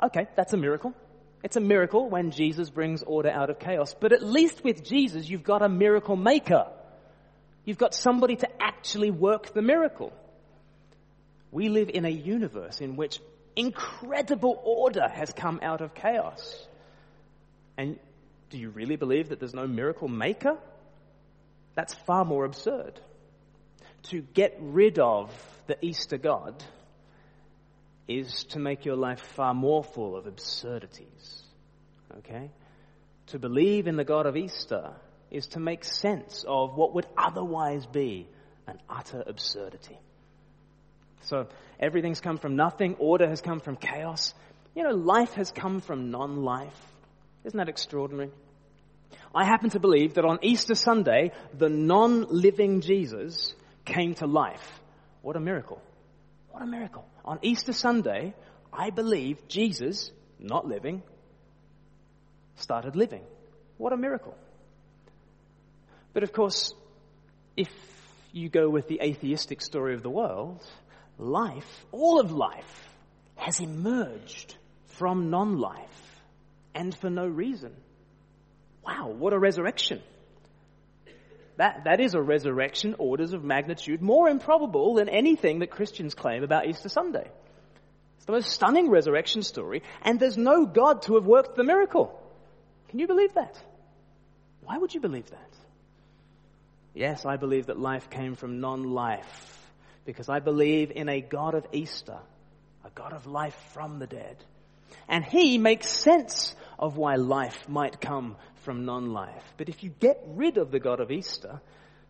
Okay, 0.00 0.28
that's 0.36 0.52
a 0.52 0.56
miracle. 0.56 0.94
It's 1.42 1.56
a 1.56 1.60
miracle 1.60 2.08
when 2.08 2.30
Jesus 2.30 2.70
brings 2.70 3.02
order 3.02 3.30
out 3.30 3.50
of 3.50 3.58
chaos. 3.58 3.94
But 3.98 4.12
at 4.12 4.22
least 4.22 4.62
with 4.62 4.84
Jesus, 4.84 5.28
you've 5.28 5.42
got 5.42 5.62
a 5.62 5.68
miracle 5.68 6.16
maker. 6.16 6.66
You've 7.64 7.78
got 7.78 7.94
somebody 7.94 8.36
to 8.36 8.48
actually 8.62 9.10
work 9.10 9.52
the 9.52 9.62
miracle. 9.62 10.12
We 11.50 11.68
live 11.68 11.90
in 11.90 12.04
a 12.04 12.10
universe 12.10 12.80
in 12.80 12.96
which 12.96 13.20
incredible 13.56 14.60
order 14.64 15.08
has 15.08 15.32
come 15.32 15.60
out 15.62 15.80
of 15.80 15.94
chaos. 15.94 16.66
And 17.76 17.98
do 18.50 18.58
you 18.58 18.70
really 18.70 18.96
believe 18.96 19.30
that 19.30 19.40
there's 19.40 19.54
no 19.54 19.66
miracle 19.66 20.08
maker? 20.08 20.56
That's 21.74 21.94
far 21.94 22.24
more 22.24 22.44
absurd. 22.44 23.00
To 24.04 24.20
get 24.20 24.56
rid 24.60 24.98
of 24.98 25.30
the 25.66 25.76
Easter 25.84 26.18
God 26.18 26.62
is 28.08 28.44
to 28.50 28.58
make 28.58 28.84
your 28.84 28.96
life 28.96 29.20
far 29.36 29.54
more 29.54 29.84
full 29.84 30.16
of 30.16 30.26
absurdities. 30.26 31.42
Okay? 32.18 32.50
To 33.28 33.38
believe 33.38 33.86
in 33.86 33.96
the 33.96 34.04
God 34.04 34.26
of 34.26 34.36
Easter 34.36 34.92
is 35.30 35.46
to 35.48 35.60
make 35.60 35.84
sense 35.84 36.44
of 36.46 36.76
what 36.76 36.94
would 36.94 37.06
otherwise 37.16 37.86
be 37.86 38.26
an 38.66 38.78
utter 38.88 39.22
absurdity. 39.26 39.98
So 41.22 41.46
everything's 41.80 42.20
come 42.20 42.38
from 42.38 42.56
nothing, 42.56 42.96
order 42.98 43.28
has 43.28 43.40
come 43.40 43.60
from 43.60 43.76
chaos. 43.76 44.34
You 44.74 44.82
know, 44.84 44.94
life 44.94 45.32
has 45.34 45.50
come 45.50 45.80
from 45.80 46.10
non-life. 46.10 46.78
Isn't 47.44 47.58
that 47.58 47.68
extraordinary? 47.68 48.30
I 49.34 49.44
happen 49.44 49.70
to 49.70 49.80
believe 49.80 50.14
that 50.14 50.24
on 50.24 50.38
Easter 50.42 50.74
Sunday, 50.74 51.32
the 51.56 51.68
non-living 51.68 52.80
Jesus 52.80 53.54
came 53.84 54.14
to 54.16 54.26
life. 54.26 54.80
What 55.22 55.36
a 55.36 55.40
miracle. 55.40 55.80
What 56.52 56.62
a 56.62 56.66
miracle. 56.66 57.06
On 57.24 57.38
Easter 57.42 57.72
Sunday, 57.72 58.34
I 58.72 58.90
believe 58.90 59.48
Jesus, 59.48 60.10
not 60.38 60.66
living, 60.66 61.02
started 62.56 62.94
living. 62.94 63.22
What 63.78 63.94
a 63.94 63.96
miracle. 63.96 64.36
But 66.12 66.22
of 66.22 66.32
course, 66.32 66.74
if 67.56 67.70
you 68.32 68.50
go 68.50 68.68
with 68.68 68.86
the 68.86 69.00
atheistic 69.02 69.62
story 69.62 69.94
of 69.94 70.02
the 70.02 70.10
world, 70.10 70.62
life, 71.18 71.86
all 71.90 72.20
of 72.20 72.32
life, 72.32 72.88
has 73.36 73.60
emerged 73.60 74.54
from 74.88 75.30
non-life 75.30 76.20
and 76.74 76.94
for 76.94 77.08
no 77.08 77.26
reason. 77.26 77.72
Wow, 78.86 79.08
what 79.08 79.32
a 79.32 79.38
resurrection. 79.38 80.02
That, 81.56 81.84
that 81.84 82.00
is 82.00 82.14
a 82.14 82.22
resurrection 82.22 82.96
orders 82.98 83.32
of 83.32 83.44
magnitude 83.44 84.00
more 84.00 84.28
improbable 84.28 84.94
than 84.94 85.08
anything 85.08 85.58
that 85.58 85.70
Christians 85.70 86.14
claim 86.14 86.42
about 86.42 86.66
Easter 86.66 86.88
Sunday. 86.88 87.28
It's 88.16 88.24
the 88.24 88.32
most 88.32 88.50
stunning 88.50 88.88
resurrection 88.88 89.42
story, 89.42 89.82
and 90.02 90.18
there's 90.18 90.38
no 90.38 90.64
God 90.64 91.02
to 91.02 91.16
have 91.16 91.26
worked 91.26 91.56
the 91.56 91.64
miracle. 91.64 92.18
Can 92.88 92.98
you 92.98 93.06
believe 93.06 93.34
that? 93.34 93.60
Why 94.62 94.78
would 94.78 94.94
you 94.94 95.00
believe 95.00 95.28
that? 95.30 95.50
Yes, 96.94 97.24
I 97.26 97.36
believe 97.36 97.66
that 97.66 97.78
life 97.78 98.10
came 98.10 98.34
from 98.34 98.60
non-life 98.60 99.58
because 100.04 100.28
I 100.28 100.40
believe 100.40 100.90
in 100.90 101.08
a 101.08 101.20
God 101.20 101.54
of 101.54 101.66
Easter, 101.72 102.18
a 102.84 102.90
God 102.90 103.12
of 103.12 103.26
life 103.26 103.56
from 103.72 103.98
the 103.98 104.06
dead. 104.06 104.36
And 105.08 105.24
he 105.24 105.58
makes 105.58 105.88
sense 105.88 106.54
of 106.78 106.96
why 106.96 107.16
life 107.16 107.68
might 107.68 108.00
come 108.00 108.36
from 108.62 108.84
non-life. 108.84 109.44
But 109.56 109.68
if 109.68 109.82
you 109.82 109.90
get 109.90 110.22
rid 110.26 110.56
of 110.56 110.70
the 110.70 110.80
God 110.80 111.00
of 111.00 111.10
Easter, 111.10 111.60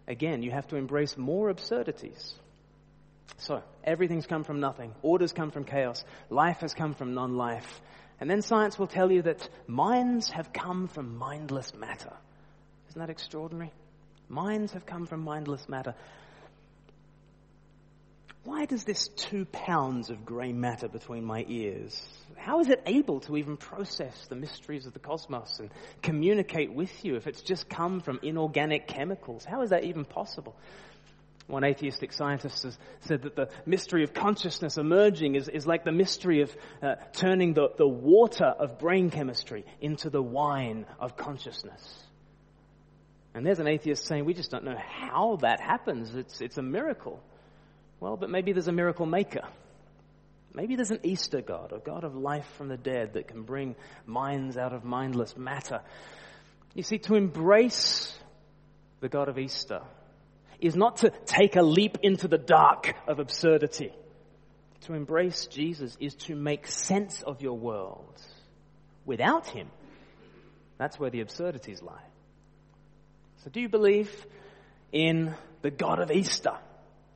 again, 0.06 0.42
you 0.42 0.50
have 0.50 0.68
to 0.68 0.76
embrace 0.76 1.16
more 1.16 1.48
absurdities. 1.48 2.34
So, 3.38 3.62
everything's 3.82 4.26
come 4.26 4.44
from 4.44 4.60
nothing. 4.60 4.94
Orders 5.02 5.32
come 5.32 5.50
from 5.50 5.64
chaos. 5.64 6.04
Life 6.30 6.58
has 6.60 6.74
come 6.74 6.94
from 6.94 7.14
non-life. 7.14 7.80
And 8.20 8.30
then 8.30 8.42
science 8.42 8.78
will 8.78 8.86
tell 8.86 9.10
you 9.10 9.22
that 9.22 9.48
minds 9.66 10.30
have 10.30 10.52
come 10.52 10.86
from 10.86 11.16
mindless 11.16 11.74
matter. 11.74 12.12
Isn't 12.88 13.00
that 13.00 13.10
extraordinary? 13.10 13.72
Minds 14.28 14.72
have 14.72 14.86
come 14.86 15.06
from 15.06 15.24
mindless 15.24 15.68
matter. 15.68 15.94
Why 18.44 18.64
does 18.64 18.82
this 18.82 19.08
two 19.08 19.44
pounds 19.44 20.10
of 20.10 20.24
grey 20.24 20.52
matter 20.52 20.88
between 20.88 21.24
my 21.24 21.44
ears, 21.48 22.00
how 22.36 22.58
is 22.58 22.68
it 22.68 22.82
able 22.86 23.20
to 23.20 23.36
even 23.36 23.56
process 23.56 24.26
the 24.28 24.34
mysteries 24.34 24.86
of 24.86 24.92
the 24.92 24.98
cosmos 24.98 25.60
and 25.60 25.70
communicate 26.02 26.72
with 26.72 27.04
you 27.04 27.14
if 27.14 27.28
it's 27.28 27.42
just 27.42 27.68
come 27.68 28.00
from 28.00 28.18
inorganic 28.22 28.88
chemicals? 28.88 29.44
How 29.44 29.62
is 29.62 29.70
that 29.70 29.84
even 29.84 30.04
possible? 30.04 30.56
One 31.46 31.64
atheistic 31.64 32.12
scientist 32.12 32.64
has 32.64 32.78
said 33.00 33.22
that 33.22 33.36
the 33.36 33.48
mystery 33.64 34.02
of 34.02 34.12
consciousness 34.12 34.76
emerging 34.76 35.36
is, 35.36 35.48
is 35.48 35.66
like 35.66 35.84
the 35.84 35.92
mystery 35.92 36.42
of 36.42 36.56
uh, 36.82 36.94
turning 37.12 37.54
the, 37.54 37.68
the 37.78 37.86
water 37.86 38.46
of 38.46 38.78
brain 38.78 39.10
chemistry 39.10 39.64
into 39.80 40.10
the 40.10 40.22
wine 40.22 40.86
of 40.98 41.16
consciousness. 41.16 42.04
And 43.34 43.46
there's 43.46 43.60
an 43.60 43.68
atheist 43.68 44.06
saying, 44.06 44.24
we 44.24 44.34
just 44.34 44.50
don't 44.50 44.64
know 44.64 44.76
how 44.78 45.36
that 45.42 45.60
happens. 45.60 46.14
It's, 46.14 46.40
it's 46.40 46.58
a 46.58 46.62
miracle. 46.62 47.22
Well, 48.02 48.16
but 48.16 48.30
maybe 48.30 48.50
there's 48.50 48.66
a 48.66 48.72
miracle 48.72 49.06
maker. 49.06 49.46
Maybe 50.52 50.74
there's 50.74 50.90
an 50.90 50.98
Easter 51.04 51.40
God, 51.40 51.72
a 51.72 51.78
God 51.78 52.02
of 52.02 52.16
life 52.16 52.48
from 52.58 52.66
the 52.66 52.76
dead 52.76 53.12
that 53.12 53.28
can 53.28 53.44
bring 53.44 53.76
minds 54.06 54.56
out 54.56 54.72
of 54.72 54.82
mindless 54.82 55.36
matter. 55.36 55.82
You 56.74 56.82
see, 56.82 56.98
to 56.98 57.14
embrace 57.14 58.12
the 58.98 59.08
God 59.08 59.28
of 59.28 59.38
Easter 59.38 59.82
is 60.58 60.74
not 60.74 60.96
to 60.98 61.10
take 61.26 61.54
a 61.54 61.62
leap 61.62 61.98
into 62.02 62.26
the 62.26 62.38
dark 62.38 62.92
of 63.06 63.20
absurdity. 63.20 63.92
To 64.86 64.94
embrace 64.94 65.46
Jesus 65.46 65.96
is 66.00 66.16
to 66.26 66.34
make 66.34 66.66
sense 66.66 67.22
of 67.22 67.40
your 67.40 67.56
world. 67.56 68.20
Without 69.06 69.46
Him, 69.46 69.68
that's 70.76 70.98
where 70.98 71.10
the 71.10 71.20
absurdities 71.20 71.80
lie. 71.80 72.02
So 73.44 73.50
do 73.50 73.60
you 73.60 73.68
believe 73.68 74.10
in 74.90 75.36
the 75.60 75.70
God 75.70 76.00
of 76.00 76.10
Easter? 76.10 76.58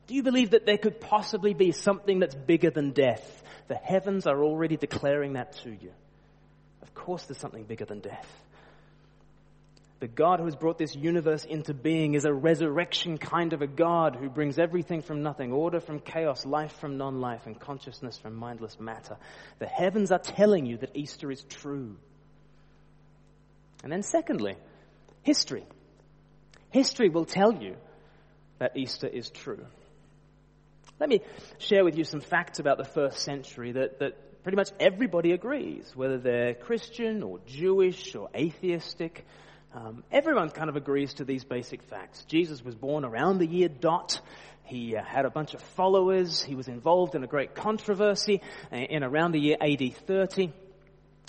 Do 0.07 0.15
you 0.15 0.23
believe 0.23 0.51
that 0.51 0.65
there 0.65 0.77
could 0.77 1.01
possibly 1.01 1.53
be 1.53 1.71
something 1.71 2.19
that's 2.19 2.35
bigger 2.35 2.69
than 2.69 2.91
death? 2.91 3.43
The 3.67 3.75
heavens 3.75 4.25
are 4.25 4.41
already 4.41 4.77
declaring 4.77 5.33
that 5.33 5.53
to 5.63 5.69
you. 5.69 5.91
Of 6.81 6.93
course 6.93 7.25
there's 7.25 7.39
something 7.39 7.65
bigger 7.65 7.85
than 7.85 7.99
death. 7.99 8.27
The 9.99 10.07
God 10.07 10.39
who 10.39 10.45
has 10.45 10.55
brought 10.55 10.77
this 10.77 10.95
universe 10.95 11.43
into 11.43 11.73
being 11.73 12.13
is 12.13 12.25
a 12.25 12.31
resurrection 12.31 13.17
kind 13.17 13.51
of 13.53 13.63
a 13.63 13.67
God 13.67 14.15
who 14.15 14.29
brings 14.29 14.59
everything 14.59 15.01
from 15.01 15.23
nothing, 15.23 15.51
order 15.51 15.79
from 15.79 15.99
chaos, 15.99 16.45
life 16.45 16.73
from 16.79 16.97
non-life, 16.97 17.47
and 17.47 17.59
consciousness 17.59 18.17
from 18.17 18.35
mindless 18.35 18.79
matter. 18.79 19.17
The 19.57 19.65
heavens 19.65 20.11
are 20.11 20.19
telling 20.19 20.67
you 20.67 20.77
that 20.77 20.95
Easter 20.95 21.31
is 21.31 21.43
true. 21.49 21.97
And 23.83 23.91
then 23.91 24.03
secondly, 24.03 24.55
history. 25.23 25.65
History 26.69 27.09
will 27.09 27.25
tell 27.25 27.53
you 27.53 27.75
that 28.59 28.77
Easter 28.77 29.07
is 29.07 29.31
true. 29.31 29.65
Let 30.99 31.09
me 31.09 31.21
share 31.59 31.83
with 31.83 31.95
you 31.95 32.03
some 32.03 32.21
facts 32.21 32.57
about 32.57 32.79
the 32.79 32.83
first 32.83 33.19
century 33.19 33.71
that, 33.73 33.99
that 33.99 34.41
pretty 34.41 34.55
much 34.55 34.71
everybody 34.79 35.31
agrees, 35.31 35.91
whether 35.95 36.17
they're 36.17 36.55
Christian 36.55 37.21
or 37.21 37.39
Jewish 37.45 38.15
or 38.15 38.29
atheistic. 38.35 39.23
Um, 39.75 40.03
everyone 40.11 40.49
kind 40.49 40.69
of 40.69 40.75
agrees 40.75 41.13
to 41.15 41.23
these 41.23 41.43
basic 41.43 41.83
facts. 41.83 42.25
Jesus 42.25 42.63
was 42.63 42.73
born 42.73 43.05
around 43.05 43.37
the 43.37 43.45
year 43.45 43.69
dot. 43.69 44.19
He 44.63 44.95
uh, 44.95 45.03
had 45.03 45.25
a 45.25 45.29
bunch 45.29 45.53
of 45.53 45.61
followers. 45.61 46.41
He 46.41 46.55
was 46.55 46.67
involved 46.67 47.13
in 47.13 47.23
a 47.23 47.27
great 47.27 47.53
controversy 47.53 48.41
uh, 48.71 48.77
in 48.77 49.03
around 49.03 49.33
the 49.33 49.39
year 49.39 49.57
AD 49.61 49.95
30. 50.07 50.51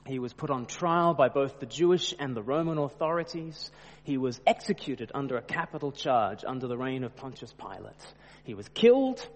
He 0.06 0.18
was 0.18 0.32
put 0.32 0.48
on 0.48 0.64
trial 0.64 1.12
by 1.12 1.28
both 1.28 1.60
the 1.60 1.66
Jewish 1.66 2.14
and 2.18 2.34
the 2.34 2.42
Roman 2.42 2.78
authorities. 2.78 3.70
He 4.04 4.16
was 4.16 4.40
executed 4.46 5.12
under 5.14 5.36
a 5.36 5.42
capital 5.42 5.92
charge 5.92 6.42
under 6.46 6.66
the 6.68 6.78
reign 6.78 7.04
of 7.04 7.14
Pontius 7.16 7.52
Pilate. 7.52 8.14
He 8.44 8.54
was 8.54 8.66
killed 8.70 9.28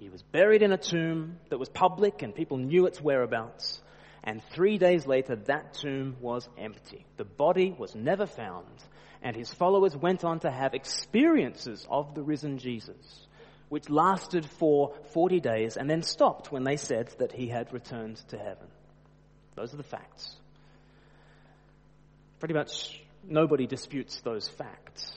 he 0.00 0.08
was 0.08 0.22
buried 0.22 0.62
in 0.62 0.72
a 0.72 0.78
tomb 0.78 1.36
that 1.50 1.58
was 1.58 1.68
public 1.68 2.22
and 2.22 2.34
people 2.34 2.56
knew 2.56 2.86
its 2.86 3.02
whereabouts. 3.02 3.82
And 4.24 4.42
three 4.54 4.78
days 4.78 5.06
later, 5.06 5.36
that 5.36 5.74
tomb 5.74 6.16
was 6.22 6.48
empty. 6.56 7.04
The 7.18 7.26
body 7.26 7.74
was 7.78 7.94
never 7.94 8.26
found. 8.26 8.66
And 9.22 9.36
his 9.36 9.52
followers 9.52 9.94
went 9.94 10.24
on 10.24 10.40
to 10.40 10.50
have 10.50 10.72
experiences 10.72 11.86
of 11.90 12.14
the 12.14 12.22
risen 12.22 12.56
Jesus, 12.56 13.26
which 13.68 13.90
lasted 13.90 14.46
for 14.46 14.94
40 15.12 15.38
days 15.40 15.76
and 15.76 15.88
then 15.88 16.00
stopped 16.00 16.50
when 16.50 16.64
they 16.64 16.76
said 16.76 17.14
that 17.18 17.32
he 17.32 17.48
had 17.48 17.70
returned 17.70 18.16
to 18.28 18.38
heaven. 18.38 18.68
Those 19.54 19.74
are 19.74 19.78
the 19.78 19.82
facts. 19.82 20.34
Pretty 22.38 22.54
much 22.54 23.02
nobody 23.22 23.66
disputes 23.66 24.18
those 24.22 24.48
facts. 24.48 25.12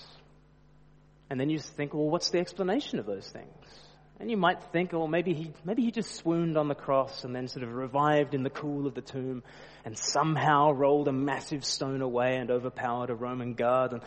And 1.30 1.40
then 1.40 1.50
you 1.50 1.60
think, 1.60 1.94
well, 1.94 2.10
what's 2.10 2.32
the 2.32 2.40
explanation 2.40 3.00
of 3.00 3.06
those 3.06 3.30
things? 3.30 3.83
And 4.20 4.30
you 4.30 4.38
might 4.38 4.64
think, 4.72 4.94
oh, 4.94 5.08
maybe 5.08 5.34
he, 5.34 5.52
maybe 5.66 5.82
he 5.84 5.92
just 5.92 6.16
swooned 6.16 6.58
on 6.58 6.68
the 6.68 6.76
cross 6.76 7.24
and 7.24 7.36
then 7.36 7.48
sort 7.48 7.64
of 7.64 7.74
revived 7.74 8.34
in 8.34 8.44
the 8.44 8.50
cool 8.50 8.88
of 8.88 8.94
the 8.94 9.02
tomb 9.02 9.44
and 9.84 9.98
somehow 9.98 10.72
rolled 10.72 11.08
a 11.08 11.12
massive 11.12 11.66
stone 11.66 12.02
away 12.02 12.38
and 12.38 12.50
overpowered 12.50 13.10
a 13.10 13.16
Roman 13.16 13.54
guard 13.54 13.92
and 13.92 14.02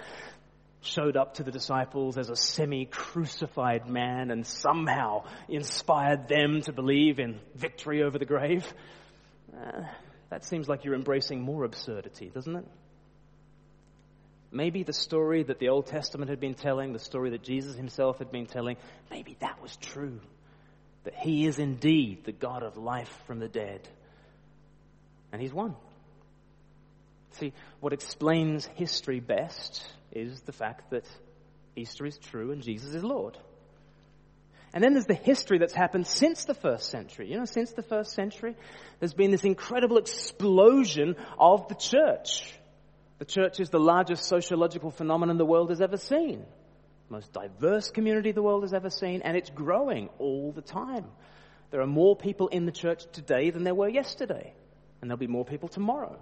showed 0.81 1.17
up 1.17 1.35
to 1.35 1.43
the 1.43 1.51
disciples 1.51 2.17
as 2.17 2.31
a 2.31 2.37
semi-crucified 2.37 3.89
man 3.89 4.31
and 4.31 4.47
somehow 4.47 5.25
inspired 5.49 6.29
them 6.29 6.61
to 6.63 6.73
believe 6.73 7.19
in 7.19 7.41
victory 7.55 8.03
over 8.03 8.19
the 8.19 8.25
grave. 8.25 8.67
Uh, 9.53 9.83
that 10.31 10.45
seems 10.45 10.69
like 10.69 10.85
you're 10.85 10.95
embracing 10.95 11.41
more 11.41 11.65
absurdity, 11.65 12.31
doesn't 12.33 12.57
it? 12.57 12.65
Maybe 14.57 14.85
the 14.85 14.95
story 14.95 15.43
that 15.43 15.59
the 15.59 15.69
Old 15.69 15.87
Testament 15.87 16.31
had 16.31 16.41
been 16.41 16.55
telling, 16.55 16.95
the 16.95 16.99
story 16.99 17.29
that 17.31 17.43
Jesus 17.43 17.77
himself 17.77 18.21
had 18.21 18.33
been 18.33 18.47
telling, 18.47 18.79
maybe 19.11 19.37
that 19.41 19.61
was 19.61 19.77
true. 19.77 20.19
That 21.05 21.15
he 21.15 21.47
is 21.47 21.59
indeed 21.59 22.25
the 22.25 22.33
God 22.33 22.63
of 22.63 22.79
life 22.79 23.15
from 23.27 23.39
the 23.39 23.49
dead. 23.49 23.87
And 25.31 25.43
he's 25.43 25.53
won. 25.53 25.77
See, 27.33 27.53
what 27.81 27.93
explains 27.93 28.65
history 28.65 29.21
best 29.21 29.87
is 30.11 30.41
the 30.41 30.53
fact 30.53 30.89
that 30.89 31.05
Easter 31.77 32.07
is 32.07 32.17
true 32.17 32.51
and 32.51 32.63
Jesus 32.63 32.95
is 32.95 33.05
Lord. 33.05 33.37
And 34.73 34.83
then 34.83 34.95
there's 34.95 35.05
the 35.05 35.13
history 35.13 35.59
that's 35.59 35.75
happened 35.75 36.07
since 36.07 36.47
the 36.47 36.55
first 36.55 36.89
century. 36.89 37.31
You 37.31 37.37
know, 37.37 37.45
since 37.45 37.73
the 37.73 37.83
first 37.83 38.13
century, 38.13 38.57
there's 39.01 39.13
been 39.13 39.33
this 39.33 39.45
incredible 39.45 39.99
explosion 39.99 41.15
of 41.39 41.69
the 41.69 41.75
church. 41.75 42.59
The 43.19 43.25
church 43.25 43.61
is 43.61 43.71
the 43.71 43.81
largest 43.81 44.25
sociological 44.25 44.91
phenomenon 44.91 45.39
the 45.39 45.47
world 45.47 45.71
has 45.71 45.81
ever 45.81 45.97
seen. 45.97 46.45
Most 47.09 47.33
diverse 47.33 47.91
community 47.91 48.33
the 48.33 48.43
world 48.43 48.63
has 48.63 48.75
ever 48.75 48.91
seen, 48.91 49.23
and 49.23 49.37
it's 49.37 49.51
growing 49.51 50.11
all 50.19 50.53
the 50.53 50.61
time. 50.61 51.07
There 51.71 51.81
are 51.81 51.87
more 51.87 52.17
people 52.17 52.49
in 52.49 52.67
the 52.67 52.73
church 52.73 53.05
today 53.13 53.51
than 53.51 53.65
there 53.65 53.75
were 53.75 53.89
yesterday. 53.89 54.53
And 55.01 55.11
there'll 55.11 55.19
be 55.19 55.27
more 55.27 55.45
people 55.45 55.69
tomorrow. 55.69 56.19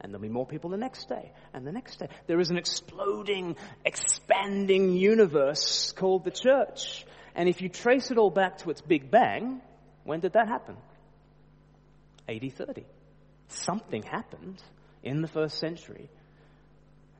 And 0.00 0.12
there'll 0.12 0.22
be 0.22 0.28
more 0.28 0.46
people 0.46 0.70
the 0.70 0.76
next 0.76 1.08
day 1.08 1.32
and 1.54 1.66
the 1.66 1.72
next 1.72 1.98
day. 1.98 2.08
There 2.26 2.40
is 2.40 2.50
an 2.50 2.56
exploding, 2.56 3.56
expanding 3.84 4.96
universe 4.96 5.92
called 5.92 6.24
the 6.24 6.30
church. 6.30 7.04
And 7.34 7.48
if 7.48 7.62
you 7.62 7.68
trace 7.68 8.10
it 8.10 8.18
all 8.18 8.30
back 8.30 8.58
to 8.58 8.70
its 8.70 8.80
Big 8.80 9.10
Bang, 9.10 9.60
when 10.04 10.20
did 10.20 10.32
that 10.32 10.48
happen? 10.48 10.76
AD 12.28 12.52
30. 12.52 12.84
Something 13.48 14.02
happened 14.02 14.62
in 15.02 15.22
the 15.22 15.28
first 15.28 15.58
century 15.58 16.08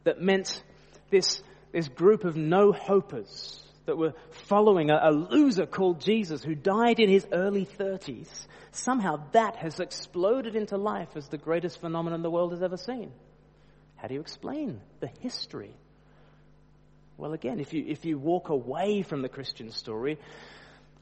that 0.05 0.21
meant 0.21 0.63
this, 1.11 1.43
this 1.73 1.89
group 1.89 2.25
of 2.25 2.37
no-hopers 2.37 3.63
that 3.87 3.97
were 3.97 4.15
following 4.47 4.91
a, 4.91 4.99
a 5.03 5.11
loser 5.11 5.67
called 5.67 6.01
Jesus 6.01 6.43
who 6.43 6.55
died 6.55 7.01
in 7.01 7.09
his 7.09 7.27
early 7.33 7.67
30s, 7.67 8.47
somehow 8.71 9.25
that 9.33 9.57
has 9.57 9.81
exploded 9.81 10.55
into 10.55 10.77
life 10.77 11.17
as 11.17 11.29
the 11.29 11.39
greatest 11.39 11.81
phenomenon 11.81 12.23
the 12.23 12.31
world 12.31 12.53
has 12.53 12.63
ever 12.63 12.77
seen. 12.77 13.13
How 13.97 14.09
do 14.09 14.15
you 14.15 14.21
explain 14.21 14.81
the 15.01 15.11
history? 15.21 15.75
Well, 17.17 17.35
again, 17.35 17.61
if 17.61 17.73
you, 17.73 17.85
if 17.87 18.05
you 18.05 18.19
walk 18.19 18.49
away 18.49 19.03
from 19.03 19.23
the 19.23 19.29
Christian 19.29 19.71
story, 19.71 20.19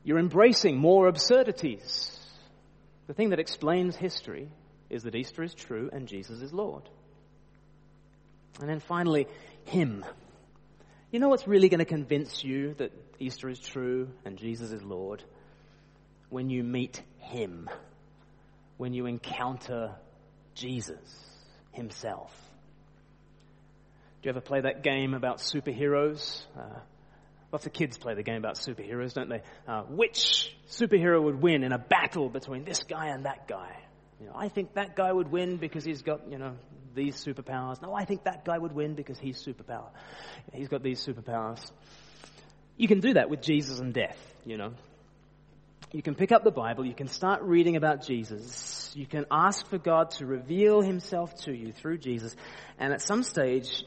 you're 0.04 0.18
embracing 0.18 0.76
more 0.76 1.08
absurdities. 1.08 2.16
The 3.06 3.14
thing 3.14 3.30
that 3.30 3.38
explains 3.38 3.96
history 3.96 4.48
is 4.88 5.04
that 5.04 5.14
Easter 5.14 5.42
is 5.42 5.54
true 5.54 5.90
and 5.92 6.08
Jesus 6.08 6.40
is 6.40 6.52
Lord. 6.52 6.88
And 8.58 8.68
then 8.68 8.80
finally, 8.80 9.26
Him. 9.64 10.04
You 11.10 11.20
know 11.20 11.28
what's 11.28 11.46
really 11.46 11.68
going 11.68 11.80
to 11.80 11.84
convince 11.84 12.44
you 12.44 12.74
that 12.74 12.92
Easter 13.18 13.48
is 13.48 13.58
true 13.58 14.08
and 14.24 14.36
Jesus 14.36 14.72
is 14.72 14.82
Lord? 14.82 15.22
When 16.28 16.50
you 16.50 16.62
meet 16.62 17.02
Him. 17.18 17.68
When 18.76 18.92
you 18.92 19.06
encounter 19.06 19.94
Jesus 20.54 20.98
Himself. 21.72 22.32
Do 24.22 24.28
you 24.28 24.30
ever 24.30 24.40
play 24.40 24.60
that 24.60 24.82
game 24.82 25.14
about 25.14 25.38
superheroes? 25.38 26.42
Uh, 26.58 26.80
lots 27.52 27.64
of 27.64 27.72
kids 27.72 27.96
play 27.96 28.14
the 28.14 28.22
game 28.22 28.36
about 28.36 28.56
superheroes, 28.56 29.14
don't 29.14 29.30
they? 29.30 29.42
Uh, 29.66 29.82
which 29.84 30.54
superhero 30.68 31.22
would 31.22 31.40
win 31.40 31.64
in 31.64 31.72
a 31.72 31.78
battle 31.78 32.28
between 32.28 32.64
this 32.64 32.82
guy 32.84 33.08
and 33.08 33.24
that 33.24 33.48
guy? 33.48 33.76
You 34.20 34.26
know, 34.26 34.34
I 34.36 34.48
think 34.48 34.74
that 34.74 34.94
guy 34.94 35.10
would 35.10 35.30
win 35.32 35.56
because 35.56 35.84
he's 35.84 36.02
got, 36.02 36.30
you 36.30 36.38
know, 36.38 36.56
these 36.94 37.22
superpowers. 37.24 37.80
No, 37.82 37.94
I 37.94 38.04
think 38.04 38.24
that 38.24 38.44
guy 38.44 38.58
would 38.58 38.72
win 38.72 38.94
because 38.94 39.18
he's 39.18 39.42
superpower. 39.42 39.88
He's 40.52 40.68
got 40.68 40.82
these 40.82 41.04
superpowers. 41.04 41.70
You 42.76 42.88
can 42.88 43.00
do 43.00 43.14
that 43.14 43.28
with 43.28 43.42
Jesus 43.42 43.78
and 43.78 43.92
death, 43.92 44.18
you 44.44 44.56
know. 44.56 44.72
You 45.92 46.02
can 46.02 46.14
pick 46.14 46.30
up 46.30 46.44
the 46.44 46.52
Bible, 46.52 46.86
you 46.86 46.94
can 46.94 47.08
start 47.08 47.42
reading 47.42 47.74
about 47.74 48.06
Jesus, 48.06 48.92
you 48.94 49.06
can 49.06 49.26
ask 49.28 49.66
for 49.66 49.76
God 49.76 50.12
to 50.12 50.26
reveal 50.26 50.82
himself 50.82 51.34
to 51.42 51.52
you 51.52 51.72
through 51.72 51.98
Jesus, 51.98 52.36
and 52.78 52.92
at 52.92 53.02
some 53.02 53.24
stage, 53.24 53.84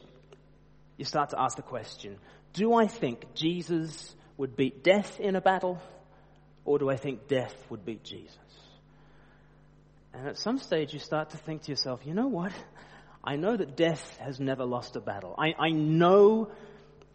you 0.98 1.06
start 1.06 1.30
to 1.30 1.40
ask 1.40 1.56
the 1.56 1.62
question, 1.62 2.18
do 2.52 2.74
I 2.74 2.88
think 2.88 3.34
Jesus 3.34 4.14
would 4.36 4.54
beat 4.54 4.84
death 4.84 5.18
in 5.18 5.34
a 5.34 5.40
battle, 5.40 5.80
or 6.66 6.78
do 6.78 6.90
I 6.90 6.96
think 6.96 7.26
death 7.26 7.54
would 7.70 7.86
beat 7.86 8.04
Jesus? 8.04 8.36
And 10.12 10.28
at 10.28 10.36
some 10.36 10.58
stage, 10.58 10.92
you 10.92 11.00
start 11.00 11.30
to 11.30 11.38
think 11.38 11.62
to 11.62 11.72
yourself, 11.72 12.00
you 12.04 12.14
know 12.14 12.28
what? 12.28 12.52
I 13.24 13.36
know 13.36 13.56
that 13.56 13.76
death 13.76 14.18
has 14.18 14.38
never 14.38 14.64
lost 14.64 14.96
a 14.96 15.00
battle. 15.00 15.34
I, 15.38 15.54
I 15.58 15.70
know 15.70 16.50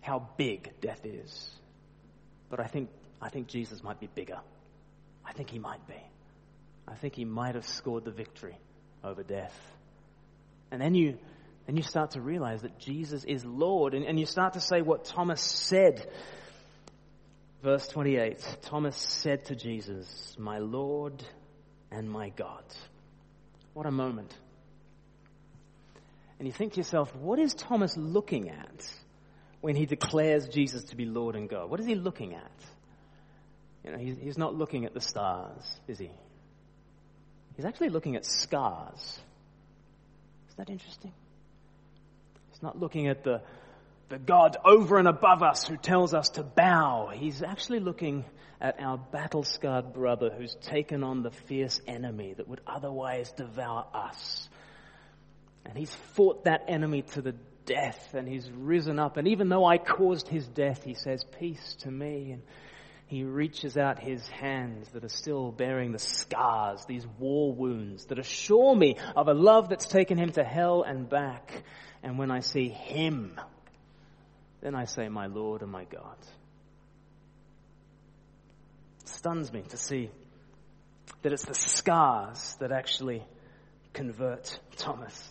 how 0.02 0.28
big 0.38 0.72
death 0.82 1.06
is. 1.06 1.52
But 2.50 2.60
I 2.60 2.66
think, 2.66 2.90
I 3.22 3.30
think 3.30 3.48
Jesus 3.48 3.84
might 3.84 4.00
be 4.00 4.08
bigger. 4.08 4.40
I 5.24 5.34
think 5.34 5.52
he 5.52 5.60
might 5.60 5.86
be. 5.88 6.02
I 6.88 6.96
think 6.96 7.14
he 7.14 7.26
might 7.26 7.54
have 7.54 7.68
scored 7.68 8.06
the 8.06 8.12
victory 8.12 8.58
over 9.04 9.22
death. 9.22 9.56
And 10.72 10.82
then 10.82 10.96
you, 10.96 11.20
then 11.68 11.78
you 11.78 11.84
start 11.84 12.12
to 12.12 12.22
realize 12.22 12.64
that 12.64 12.80
Jesus 12.80 13.24
is 13.24 13.46
Lord. 13.46 13.94
And, 13.94 14.04
and 14.04 14.20
you 14.20 14.26
start 14.26 14.54
to 14.54 14.60
say 14.60 14.82
what 14.82 15.06
Thomas 15.06 15.42
said. 15.42 16.08
Verse 17.62 17.88
28 17.88 18.58
Thomas 18.64 18.98
said 18.98 19.46
to 19.46 19.56
Jesus, 19.56 20.36
My 20.40 20.58
Lord 20.58 21.24
and 21.92 22.10
my 22.10 22.30
God. 22.30 22.64
What 23.74 23.86
a 23.86 23.92
moment. 23.92 24.34
And 26.40 26.48
you 26.48 26.54
think 26.54 26.74
to 26.74 26.78
yourself, 26.78 27.14
what 27.16 27.38
is 27.38 27.54
Thomas 27.54 27.96
looking 27.98 28.50
at 28.50 28.90
when 29.60 29.76
he 29.76 29.86
declares 29.86 30.48
Jesus 30.48 30.86
to 30.86 30.96
be 30.96 31.06
Lord 31.06 31.36
and 31.36 31.50
God? 31.50 31.70
What 31.70 31.82
is 31.82 31.86
he 31.86 31.96
looking 31.96 32.34
at? 32.34 32.52
You 33.84 33.92
know, 33.92 33.98
he's, 33.98 34.18
he's 34.18 34.38
not 34.38 34.56
looking 34.56 34.86
at 34.86 34.94
the 34.94 35.02
stars, 35.02 35.80
is 35.88 36.00
he? 36.00 36.12
He's 37.56 37.66
actually 37.66 37.90
looking 37.90 38.16
at 38.16 38.26
scars. 38.26 39.20
Is 40.50 40.56
that 40.56 40.70
interesting? 40.70 41.12
He's 42.52 42.64
not 42.64 42.80
looking 42.80 43.08
at 43.08 43.24
the, 43.24 43.42
the 44.08 44.18
God 44.18 44.56
over 44.64 44.98
and 44.98 45.10
above 45.10 45.44
us 45.44 45.68
who 45.68 45.76
tells 45.76 46.14
us 46.14 46.30
to 46.32 46.44
bow. 46.44 47.12
He's 47.14 47.44
actually 47.44 47.82
looking 47.82 48.24
at 48.62 48.80
our 48.80 48.98
battle 48.98 49.44
scarred 49.44 49.94
brother 49.94 50.30
who's 50.38 50.56
taken 50.56 51.04
on 51.04 51.22
the 51.24 51.32
fierce 51.32 51.82
enemy 51.88 52.34
that 52.34 52.48
would 52.48 52.62
otherwise 52.68 53.32
devour 53.34 53.86
us. 53.94 54.50
And 55.70 55.78
he's 55.78 55.94
fought 55.94 56.46
that 56.46 56.66
enemy 56.68 57.04
to 57.14 57.22
the 57.22 57.36
death 57.66 58.16
and 58.16 58.28
he's 58.28 58.50
risen 58.52 58.98
up. 58.98 59.18
And 59.18 59.28
even 59.28 59.50
though 59.50 59.64
I 59.64 59.78
caused 59.78 60.28
his 60.28 60.48
death, 60.48 60.84
he 60.84 60.96
says, 60.96 61.24
Peace 61.40 61.76
to 61.82 61.92
me. 61.92 62.32
And 62.32 62.42
he 63.06 63.24
reaches 63.24 63.78
out 63.78 64.00
his 64.00 64.28
hands 64.28 64.90
that 64.94 65.04
are 65.04 65.10
still 65.10 65.52
bearing 65.52 65.92
the 65.92 66.00
scars, 66.00 66.86
these 66.86 67.06
war 67.20 67.54
wounds 67.54 68.06
that 68.06 68.20
assure 68.20 68.76
me 68.76 68.98
of 69.16 69.28
a 69.28 69.34
love 69.34 69.70
that's 69.70 69.88
taken 69.88 70.18
him 70.18 70.32
to 70.34 70.44
hell 70.44 70.84
and 70.84 71.08
back. 71.08 71.64
And 72.02 72.18
when 72.18 72.32
I 72.32 72.40
see 72.40 72.70
him, 72.70 73.40
then 74.62 74.74
I 74.74 74.86
say, 74.86 75.08
My 75.08 75.28
Lord 75.28 75.62
and 75.62 75.72
my 75.72 75.86
God. 75.86 76.18
It 79.02 79.10
stuns 79.10 79.54
me 79.54 79.62
to 79.70 79.78
see 79.78 80.10
that 81.22 81.32
it's 81.32 81.46
the 81.46 81.56
scars 81.56 82.56
that 82.60 82.72
actually 82.72 83.24
convert 83.94 84.60
Thomas. 84.78 85.30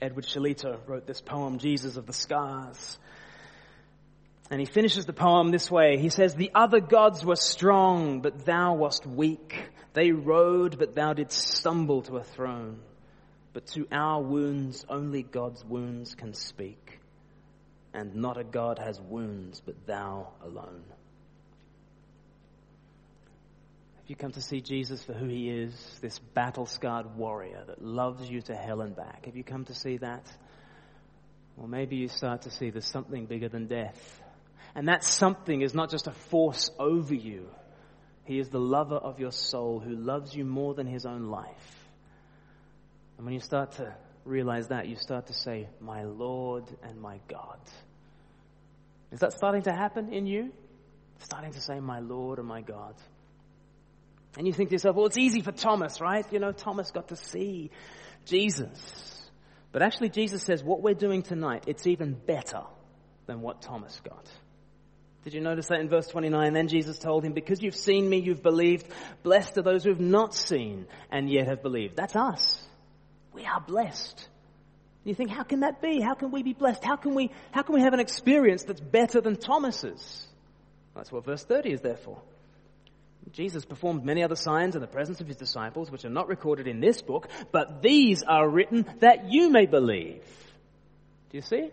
Edward 0.00 0.24
Shillito 0.24 0.78
wrote 0.86 1.06
this 1.06 1.20
poem, 1.20 1.58
Jesus 1.58 1.96
of 1.96 2.06
the 2.06 2.12
Scars. 2.12 2.98
And 4.50 4.58
he 4.58 4.66
finishes 4.66 5.06
the 5.06 5.12
poem 5.12 5.50
this 5.50 5.70
way. 5.70 5.98
He 5.98 6.08
says, 6.08 6.34
The 6.34 6.50
other 6.54 6.80
gods 6.80 7.24
were 7.24 7.36
strong, 7.36 8.20
but 8.20 8.44
thou 8.44 8.74
wast 8.74 9.06
weak. 9.06 9.70
They 9.92 10.10
rode, 10.10 10.78
but 10.78 10.94
thou 10.94 11.12
didst 11.12 11.56
stumble 11.56 12.02
to 12.02 12.16
a 12.16 12.24
throne. 12.24 12.80
But 13.52 13.66
to 13.68 13.86
our 13.92 14.22
wounds, 14.22 14.84
only 14.88 15.22
God's 15.22 15.64
wounds 15.64 16.14
can 16.14 16.34
speak. 16.34 17.00
And 17.92 18.16
not 18.16 18.38
a 18.38 18.44
God 18.44 18.78
has 18.78 19.00
wounds, 19.00 19.60
but 19.64 19.86
thou 19.86 20.32
alone. 20.42 20.84
You 24.10 24.16
come 24.16 24.32
to 24.32 24.42
see 24.42 24.60
Jesus 24.60 25.04
for 25.04 25.12
who 25.12 25.26
he 25.26 25.48
is, 25.48 25.72
this 26.02 26.18
battle 26.18 26.66
scarred 26.66 27.16
warrior 27.16 27.62
that 27.68 27.80
loves 27.80 28.28
you 28.28 28.42
to 28.42 28.56
hell 28.56 28.80
and 28.80 28.96
back, 28.96 29.26
have 29.26 29.36
you 29.36 29.44
come 29.44 29.64
to 29.66 29.74
see 29.74 29.98
that? 29.98 30.26
Well, 31.56 31.68
maybe 31.68 31.94
you 31.94 32.08
start 32.08 32.42
to 32.42 32.50
see 32.50 32.70
there's 32.70 32.90
something 32.90 33.26
bigger 33.26 33.48
than 33.48 33.68
death. 33.68 34.20
And 34.74 34.88
that 34.88 35.04
something 35.04 35.62
is 35.62 35.74
not 35.74 35.90
just 35.90 36.08
a 36.08 36.10
force 36.10 36.72
over 36.76 37.14
you. 37.14 37.46
He 38.24 38.40
is 38.40 38.48
the 38.48 38.58
lover 38.58 38.96
of 38.96 39.20
your 39.20 39.30
soul 39.30 39.78
who 39.78 39.94
loves 39.94 40.34
you 40.34 40.44
more 40.44 40.74
than 40.74 40.88
his 40.88 41.06
own 41.06 41.26
life. 41.26 41.88
And 43.16 43.24
when 43.24 43.32
you 43.32 43.40
start 43.40 43.72
to 43.76 43.94
realize 44.24 44.68
that, 44.68 44.88
you 44.88 44.96
start 44.96 45.28
to 45.28 45.34
say, 45.34 45.68
My 45.80 46.02
Lord 46.02 46.64
and 46.82 47.00
my 47.00 47.20
God. 47.28 47.60
Is 49.12 49.20
that 49.20 49.34
starting 49.34 49.62
to 49.62 49.72
happen 49.72 50.12
in 50.12 50.26
you? 50.26 50.52
Starting 51.20 51.52
to 51.52 51.60
say, 51.60 51.78
My 51.78 52.00
Lord 52.00 52.40
and 52.40 52.48
my 52.48 52.60
God. 52.60 52.96
And 54.36 54.46
you 54.46 54.52
think 54.52 54.68
to 54.70 54.74
yourself, 54.74 54.96
well, 54.96 55.06
it's 55.06 55.18
easy 55.18 55.40
for 55.40 55.52
Thomas, 55.52 56.00
right? 56.00 56.24
You 56.32 56.38
know, 56.38 56.52
Thomas 56.52 56.90
got 56.90 57.08
to 57.08 57.16
see 57.16 57.70
Jesus. 58.24 59.30
But 59.72 59.82
actually, 59.82 60.10
Jesus 60.10 60.42
says 60.42 60.62
what 60.62 60.82
we're 60.82 60.94
doing 60.94 61.22
tonight, 61.22 61.64
it's 61.66 61.86
even 61.86 62.14
better 62.14 62.62
than 63.26 63.40
what 63.40 63.62
Thomas 63.62 64.00
got. 64.08 64.26
Did 65.24 65.34
you 65.34 65.40
notice 65.40 65.66
that 65.68 65.80
in 65.80 65.88
verse 65.88 66.06
29? 66.08 66.52
Then 66.52 66.68
Jesus 66.68 66.98
told 66.98 67.24
him, 67.24 67.32
because 67.32 67.62
you've 67.62 67.76
seen 67.76 68.08
me, 68.08 68.18
you've 68.18 68.42
believed. 68.42 68.86
Blessed 69.22 69.58
are 69.58 69.62
those 69.62 69.84
who 69.84 69.90
have 69.90 70.00
not 70.00 70.34
seen 70.34 70.86
and 71.10 71.30
yet 71.30 71.46
have 71.46 71.62
believed. 71.62 71.96
That's 71.96 72.16
us. 72.16 72.66
We 73.32 73.44
are 73.44 73.60
blessed. 73.60 74.28
You 75.04 75.14
think, 75.14 75.30
how 75.30 75.42
can 75.42 75.60
that 75.60 75.82
be? 75.82 76.00
How 76.00 76.14
can 76.14 76.30
we 76.30 76.42
be 76.42 76.52
blessed? 76.52 76.84
How 76.84 76.96
can 76.96 77.14
we, 77.14 77.30
how 77.52 77.62
can 77.62 77.74
we 77.74 77.82
have 77.82 77.92
an 77.92 78.00
experience 78.00 78.64
that's 78.64 78.80
better 78.80 79.20
than 79.20 79.36
Thomas's? 79.36 80.26
That's 80.94 81.12
what 81.12 81.24
verse 81.24 81.44
30 81.44 81.72
is 81.72 81.80
there 81.80 81.96
for. 81.96 82.20
Jesus 83.32 83.64
performed 83.64 84.04
many 84.04 84.22
other 84.22 84.36
signs 84.36 84.74
in 84.74 84.80
the 84.80 84.86
presence 84.86 85.20
of 85.20 85.26
his 85.26 85.36
disciples, 85.36 85.90
which 85.90 86.04
are 86.04 86.10
not 86.10 86.28
recorded 86.28 86.66
in 86.66 86.80
this 86.80 87.02
book, 87.02 87.28
but 87.52 87.82
these 87.82 88.22
are 88.22 88.48
written 88.48 88.84
that 89.00 89.30
you 89.30 89.50
may 89.50 89.66
believe. 89.66 90.22
Do 91.30 91.36
you 91.36 91.42
see? 91.42 91.70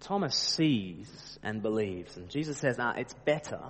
Thomas 0.00 0.36
sees 0.36 1.38
and 1.42 1.62
believes. 1.62 2.16
And 2.16 2.28
Jesus 2.28 2.58
says, 2.58 2.76
ah, 2.78 2.94
it's 2.96 3.14
better 3.24 3.60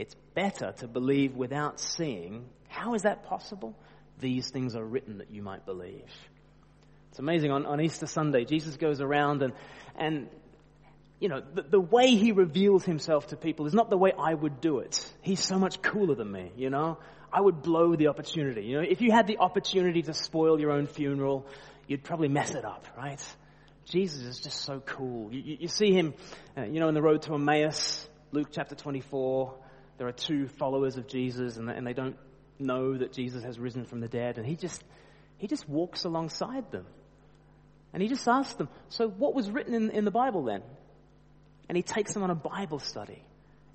it's 0.00 0.14
better 0.34 0.72
to 0.78 0.88
believe 0.88 1.36
without 1.36 1.78
seeing. 1.78 2.46
How 2.68 2.94
is 2.94 3.02
that 3.02 3.24
possible? 3.24 3.76
These 4.18 4.48
things 4.48 4.74
are 4.74 4.82
written 4.82 5.18
that 5.18 5.30
you 5.30 5.42
might 5.42 5.66
believe. 5.66 6.06
It's 7.10 7.18
amazing. 7.18 7.50
On, 7.50 7.66
on 7.66 7.82
Easter 7.82 8.06
Sunday, 8.06 8.46
Jesus 8.46 8.78
goes 8.78 9.02
around 9.02 9.42
and, 9.42 9.52
and 9.96 10.28
you 11.20 11.28
know, 11.28 11.42
the, 11.54 11.62
the, 11.62 11.80
way 11.80 12.16
he 12.16 12.32
reveals 12.32 12.84
himself 12.84 13.28
to 13.28 13.36
people 13.36 13.66
is 13.66 13.74
not 13.74 13.90
the 13.90 13.98
way 13.98 14.12
I 14.18 14.32
would 14.32 14.60
do 14.62 14.78
it. 14.78 15.12
He's 15.20 15.44
so 15.44 15.58
much 15.58 15.82
cooler 15.82 16.14
than 16.14 16.32
me, 16.32 16.50
you 16.56 16.70
know? 16.70 16.98
I 17.30 17.40
would 17.40 17.62
blow 17.62 17.94
the 17.94 18.08
opportunity. 18.08 18.62
You 18.62 18.78
know, 18.78 18.86
if 18.88 19.02
you 19.02 19.12
had 19.12 19.26
the 19.26 19.38
opportunity 19.38 20.02
to 20.02 20.14
spoil 20.14 20.58
your 20.58 20.72
own 20.72 20.86
funeral, 20.86 21.46
you'd 21.86 22.02
probably 22.02 22.28
mess 22.28 22.54
it 22.54 22.64
up, 22.64 22.86
right? 22.96 23.22
Jesus 23.84 24.22
is 24.22 24.40
just 24.40 24.62
so 24.62 24.80
cool. 24.80 25.32
You, 25.32 25.40
you, 25.40 25.56
you 25.60 25.68
see 25.68 25.92
him, 25.92 26.14
uh, 26.56 26.62
you 26.62 26.80
know, 26.80 26.88
in 26.88 26.94
the 26.94 27.02
road 27.02 27.22
to 27.22 27.34
Emmaus, 27.34 28.08
Luke 28.32 28.48
chapter 28.50 28.74
24, 28.74 29.54
there 29.98 30.08
are 30.08 30.12
two 30.12 30.48
followers 30.48 30.96
of 30.96 31.06
Jesus 31.06 31.58
and, 31.58 31.68
and 31.68 31.86
they 31.86 31.92
don't 31.92 32.16
know 32.58 32.96
that 32.96 33.12
Jesus 33.12 33.44
has 33.44 33.58
risen 33.58 33.84
from 33.84 34.00
the 34.00 34.08
dead 34.08 34.38
and 34.38 34.46
he 34.46 34.56
just, 34.56 34.82
he 35.36 35.46
just 35.46 35.68
walks 35.68 36.04
alongside 36.04 36.70
them. 36.72 36.86
And 37.92 38.02
he 38.02 38.08
just 38.08 38.26
asks 38.26 38.54
them, 38.54 38.68
so 38.88 39.08
what 39.08 39.34
was 39.34 39.50
written 39.50 39.74
in, 39.74 39.90
in 39.90 40.04
the 40.04 40.10
Bible 40.10 40.44
then? 40.44 40.62
And 41.70 41.76
he 41.76 41.84
takes 41.84 42.14
them 42.14 42.24
on 42.24 42.30
a 42.30 42.34
Bible 42.34 42.80
study. 42.80 43.22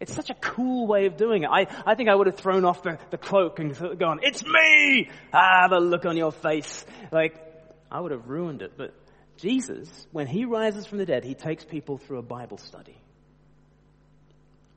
It's 0.02 0.14
such 0.14 0.30
a 0.30 0.34
cool 0.34 0.86
way 0.86 1.06
of 1.06 1.16
doing 1.16 1.44
it. 1.44 1.50
I, 1.50 1.68
I 1.86 1.96
think 1.96 2.10
I 2.10 2.16
would 2.16 2.28
have 2.28 2.36
thrown 2.36 2.66
off 2.66 2.84
the, 2.84 3.00
the 3.10 3.18
cloak 3.18 3.60
and 3.60 3.74
gone, 3.98 4.20
it's 4.22 4.44
me! 4.44 5.10
Ah, 5.32 5.62
have 5.62 5.72
a 5.72 5.80
look 5.80 6.06
on 6.06 6.18
your 6.18 6.34
face. 6.34 6.86
Like, 7.14 7.42
I 7.90 8.02
would 8.02 8.12
have 8.12 8.28
ruined 8.28 8.62
it. 8.62 8.74
But 8.76 8.94
Jesus, 9.38 9.88
when 10.12 10.28
he 10.28 10.44
rises 10.44 10.86
from 10.86 10.98
the 10.98 11.06
dead, 11.06 11.24
he 11.24 11.36
takes 11.36 11.64
people 11.64 11.98
through 11.98 12.18
a 12.18 12.22
Bible 12.22 12.58
study. 12.58 12.98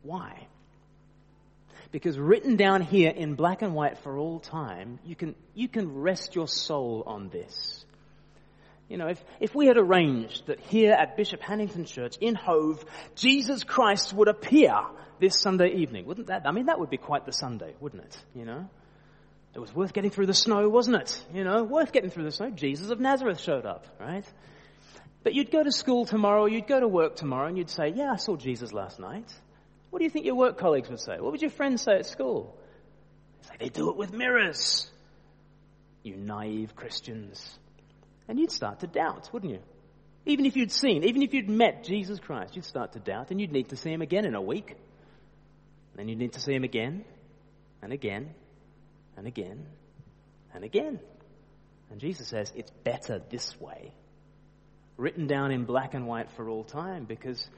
Why? 0.05 0.47
Because 1.91 2.17
written 2.21 2.55
down 2.55 2.83
here 2.83 3.11
in 3.11 3.35
black 3.35 3.63
and 3.63 3.75
white 3.75 3.99
for 3.99 4.17
all 4.17 4.39
time, 4.39 5.01
you 5.05 5.17
can, 5.17 5.35
you 5.55 5.67
can 5.67 5.93
rest 5.93 6.37
your 6.37 6.47
soul 6.47 7.03
on 7.05 7.31
this. 7.31 7.78
You 8.89 8.97
know, 8.97 9.09
if, 9.09 9.23
if 9.39 9.55
we 9.55 9.67
had 9.67 9.77
arranged 9.77 10.47
that 10.47 10.61
here 10.61 10.93
at 10.93 11.17
Bishop 11.17 11.43
Hannington 11.43 11.87
Church 11.87 12.17
in 12.21 12.35
Hove, 12.35 12.83
Jesus 13.15 13.63
Christ 13.63 14.15
would 14.15 14.29
appear 14.29 14.75
this 15.21 15.39
Sunday 15.39 15.75
evening, 15.75 16.07
wouldn't 16.07 16.29
that, 16.29 16.47
I 16.47 16.53
mean, 16.53 16.67
that 16.67 16.79
would 16.79 16.89
be 16.89 16.97
quite 16.97 17.27
the 17.27 17.33
Sunday, 17.33 17.75
wouldn't 17.81 18.05
it? 18.05 18.17
You 18.35 18.47
know? 18.47 18.69
It 19.55 19.59
was 19.59 19.75
worth 19.75 19.93
getting 19.93 20.11
through 20.11 20.27
the 20.27 20.35
snow, 20.35 20.69
wasn't 20.69 20.97
it? 20.97 21.25
You 21.35 21.45
know, 21.45 21.65
worth 21.65 21.93
getting 21.93 22.11
through 22.11 22.25
the 22.25 22.33
snow. 22.33 22.51
Jesus 22.51 22.91
of 22.91 23.01
Nazareth 23.01 23.41
showed 23.41 23.67
up, 23.67 23.87
right? 24.01 24.25
But 25.23 25.35
you'd 25.35 25.51
go 25.51 25.63
to 25.63 25.73
school 25.73 26.07
tomorrow, 26.07 26.47
you'd 26.47 26.67
go 26.67 26.81
to 26.81 26.89
work 26.89 27.17
tomorrow, 27.17 27.49
and 27.49 27.59
you'd 27.59 27.71
say, 27.71 27.93
yeah, 27.95 28.13
I 28.13 28.17
saw 28.17 28.37
Jesus 28.37 28.73
last 28.73 29.01
night. 29.01 29.31
What 29.91 29.99
do 29.99 30.05
you 30.05 30.11
think 30.11 30.27
your 30.27 30.37
work 30.37 30.59
colleagues 30.59 30.89
would 30.89 31.01
say? 31.01 31.19
What 31.19 31.33
would 31.33 31.43
your 31.43 31.51
friends 31.51 31.83
say 31.83 31.97
at 31.97 32.07
school? 32.07 32.57
They'd 33.43 33.49
say, 33.49 33.55
they 33.61 33.69
do 33.69 33.91
it 33.91 33.97
with 33.97 34.13
mirrors. 34.13 34.91
You 36.03 36.17
naive 36.17 36.77
Christians. 36.77 37.59
And 38.29 38.39
you'd 38.39 38.53
start 38.53 38.81
to 38.81 38.87
doubt, 38.87 39.31
wouldn't 39.33 39.53
you? 39.53 39.61
Even 40.27 40.45
if 40.45 40.57
you'd 40.57 40.71
seen, 40.71 41.05
even 41.05 41.23
if 41.23 41.33
you'd 41.33 41.49
met 41.49 41.85
Jesus 41.85 42.21
Christ, 42.21 42.55
you'd 42.55 42.67
start 42.67 42.93
to 42.93 42.99
doubt 42.99 43.31
and 43.31 43.41
you'd 43.41 43.51
need 43.53 43.71
to 43.71 43.77
see 43.77 43.91
him 43.91 44.03
again 44.03 44.27
in 44.27 44.35
a 44.35 44.43
week. 44.43 44.77
Then 45.97 46.09
you'd 46.09 46.19
need 46.19 46.35
to 46.35 46.41
see 46.41 46.53
him 46.53 46.65
again 46.65 47.05
and 47.83 47.93
again 47.93 48.35
and 49.17 49.27
again 49.27 49.67
and 50.55 50.65
again. 50.65 51.01
And 51.91 51.99
Jesus 51.99 52.29
says 52.29 52.53
it's 52.55 52.71
better 52.85 53.23
this 53.31 53.59
way. 53.59 53.95
Written 54.99 55.27
down 55.27 55.51
in 55.51 55.65
black 55.65 55.95
and 55.95 56.07
white 56.07 56.31
for 56.33 56.51
all 56.51 56.65
time 56.65 57.05
because 57.07 57.49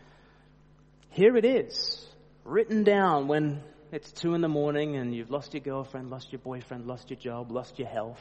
here 1.11 1.37
it 1.37 1.45
is. 1.45 2.07
Written 2.45 2.85
down 2.85 3.27
when 3.27 3.63
it's 3.91 4.13
two 4.13 4.35
in 4.35 4.43
the 4.43 4.49
morning 4.49 4.95
and 4.95 5.13
you've 5.13 5.31
lost 5.31 5.55
your 5.55 5.63
girlfriend, 5.63 6.11
lost 6.11 6.31
your 6.31 6.39
boyfriend, 6.39 6.87
lost 6.87 7.11
your 7.11 7.19
job, 7.19 7.51
lost 7.51 7.81
your 7.81 7.89
health 7.89 8.21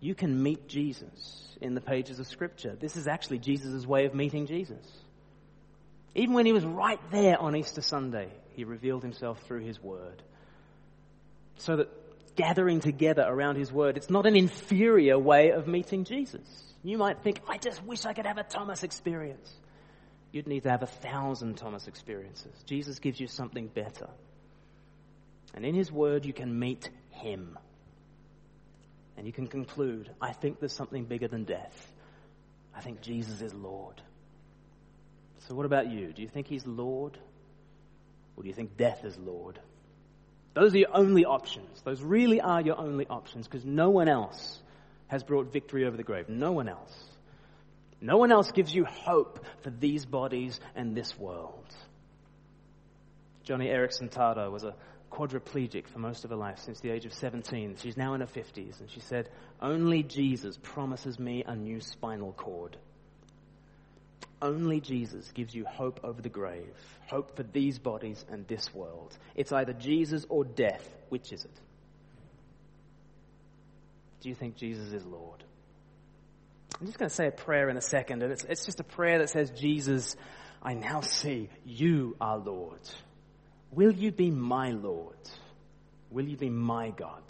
you 0.00 0.14
can 0.14 0.42
meet 0.42 0.66
Jesus 0.66 1.56
in 1.60 1.74
the 1.74 1.80
pages 1.80 2.18
of 2.18 2.26
Scripture. 2.26 2.74
This 2.78 2.96
is 2.96 3.06
actually 3.06 3.38
Jesus' 3.38 3.86
way 3.86 4.06
of 4.06 4.14
meeting 4.14 4.46
Jesus. 4.46 4.84
Even 6.14 6.34
when 6.34 6.46
he 6.46 6.52
was 6.52 6.64
right 6.64 6.98
there 7.10 7.38
on 7.38 7.54
Easter 7.54 7.82
Sunday, 7.82 8.28
he 8.54 8.64
revealed 8.64 9.02
himself 9.02 9.40
through 9.42 9.60
his 9.60 9.80
word. 9.80 10.22
So 11.56 11.76
that 11.76 11.88
gathering 12.34 12.80
together 12.80 13.22
around 13.22 13.56
his 13.56 13.70
word, 13.70 13.96
it's 13.96 14.10
not 14.10 14.26
an 14.26 14.36
inferior 14.36 15.18
way 15.18 15.50
of 15.50 15.68
meeting 15.68 16.04
Jesus. 16.04 16.40
You 16.82 16.96
might 16.96 17.22
think, 17.22 17.40
I 17.46 17.58
just 17.58 17.84
wish 17.84 18.06
I 18.06 18.14
could 18.14 18.26
have 18.26 18.38
a 18.38 18.42
Thomas 18.42 18.82
experience. 18.82 19.52
You'd 20.32 20.46
need 20.46 20.62
to 20.62 20.70
have 20.70 20.82
a 20.82 20.86
thousand 20.86 21.58
Thomas 21.58 21.86
experiences. 21.86 22.52
Jesus 22.64 22.98
gives 22.98 23.20
you 23.20 23.26
something 23.26 23.66
better. 23.66 24.08
And 25.54 25.66
in 25.66 25.74
his 25.74 25.92
word, 25.92 26.24
you 26.24 26.32
can 26.32 26.58
meet 26.58 26.88
him 27.10 27.58
and 29.20 29.26
you 29.26 29.34
can 29.34 29.48
conclude, 29.48 30.10
I 30.18 30.32
think 30.32 30.60
there's 30.60 30.72
something 30.72 31.04
bigger 31.04 31.28
than 31.28 31.44
death. 31.44 31.92
I 32.74 32.80
think 32.80 33.02
Jesus 33.02 33.42
is 33.42 33.52
Lord. 33.52 34.00
So, 35.40 35.54
what 35.54 35.66
about 35.66 35.90
you? 35.90 36.14
Do 36.14 36.22
you 36.22 36.28
think 36.28 36.46
He's 36.46 36.66
Lord? 36.66 37.18
Or 38.34 38.42
do 38.42 38.48
you 38.48 38.54
think 38.54 38.78
death 38.78 39.04
is 39.04 39.18
Lord? 39.18 39.60
Those 40.54 40.74
are 40.74 40.78
your 40.78 40.96
only 40.96 41.26
options. 41.26 41.82
Those 41.82 42.00
really 42.02 42.40
are 42.40 42.62
your 42.62 42.80
only 42.80 43.06
options 43.08 43.46
because 43.46 43.62
no 43.62 43.90
one 43.90 44.08
else 44.08 44.58
has 45.08 45.22
brought 45.22 45.52
victory 45.52 45.84
over 45.84 45.98
the 45.98 46.02
grave. 46.02 46.30
No 46.30 46.52
one 46.52 46.70
else. 46.70 47.04
No 48.00 48.16
one 48.16 48.32
else 48.32 48.50
gives 48.52 48.74
you 48.74 48.86
hope 48.86 49.44
for 49.60 49.68
these 49.68 50.06
bodies 50.06 50.58
and 50.74 50.96
this 50.96 51.18
world. 51.18 51.66
Joni 53.46 53.68
Eareckson 53.68 54.10
Tada 54.10 54.50
was 54.50 54.64
a 54.64 54.74
quadriplegic 55.10 55.88
for 55.88 55.98
most 55.98 56.24
of 56.24 56.30
her 56.30 56.36
life, 56.36 56.58
since 56.58 56.80
the 56.80 56.90
age 56.90 57.04
of 57.04 57.12
17. 57.12 57.76
She's 57.80 57.96
now 57.96 58.14
in 58.14 58.20
her 58.20 58.26
50s, 58.26 58.80
and 58.80 58.90
she 58.90 59.00
said, 59.00 59.28
Only 59.60 60.02
Jesus 60.02 60.58
promises 60.62 61.18
me 61.18 61.44
a 61.46 61.54
new 61.54 61.80
spinal 61.80 62.32
cord. 62.32 62.76
Only 64.42 64.80
Jesus 64.80 65.30
gives 65.32 65.54
you 65.54 65.64
hope 65.66 66.00
over 66.02 66.22
the 66.22 66.30
grave, 66.30 66.74
hope 67.06 67.36
for 67.36 67.42
these 67.42 67.78
bodies 67.78 68.24
and 68.30 68.46
this 68.48 68.72
world. 68.74 69.16
It's 69.34 69.52
either 69.52 69.74
Jesus 69.74 70.24
or 70.28 70.44
death. 70.44 70.88
Which 71.10 71.32
is 71.32 71.44
it? 71.44 71.60
Do 74.22 74.28
you 74.28 74.34
think 74.34 74.56
Jesus 74.56 74.92
is 74.92 75.04
Lord? 75.04 75.44
I'm 76.78 76.86
just 76.86 76.98
going 76.98 77.10
to 77.10 77.14
say 77.14 77.26
a 77.26 77.32
prayer 77.32 77.68
in 77.68 77.76
a 77.76 77.82
second, 77.82 78.22
and 78.22 78.32
it's, 78.32 78.44
it's 78.44 78.64
just 78.64 78.80
a 78.80 78.84
prayer 78.84 79.18
that 79.18 79.28
says, 79.28 79.50
Jesus, 79.50 80.16
I 80.62 80.74
now 80.74 81.00
see 81.00 81.50
you 81.66 82.16
are 82.20 82.38
Lord. 82.38 82.80
Will 83.72 83.92
you 83.92 84.10
be 84.10 84.30
my 84.30 84.70
Lord? 84.70 85.16
Will 86.10 86.26
you 86.26 86.36
be 86.36 86.50
my 86.50 86.90
God? 86.90 87.22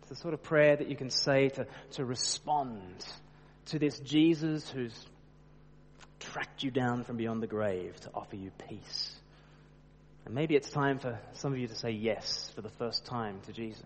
It's 0.00 0.08
the 0.08 0.16
sort 0.16 0.34
of 0.34 0.42
prayer 0.42 0.76
that 0.76 0.88
you 0.88 0.96
can 0.96 1.10
say 1.10 1.50
to, 1.50 1.66
to 1.92 2.04
respond 2.04 3.06
to 3.66 3.78
this 3.78 3.98
Jesus 4.00 4.68
who's 4.68 5.06
tracked 6.18 6.62
you 6.62 6.70
down 6.70 7.04
from 7.04 7.16
beyond 7.16 7.42
the 7.42 7.46
grave 7.46 7.98
to 8.00 8.10
offer 8.14 8.36
you 8.36 8.50
peace. 8.68 9.14
And 10.24 10.34
maybe 10.34 10.54
it's 10.54 10.70
time 10.70 10.98
for 10.98 11.18
some 11.34 11.52
of 11.52 11.58
you 11.58 11.68
to 11.68 11.74
say 11.74 11.90
yes 11.90 12.50
for 12.54 12.62
the 12.62 12.70
first 12.70 13.06
time 13.06 13.40
to 13.46 13.52
Jesus. 13.52 13.82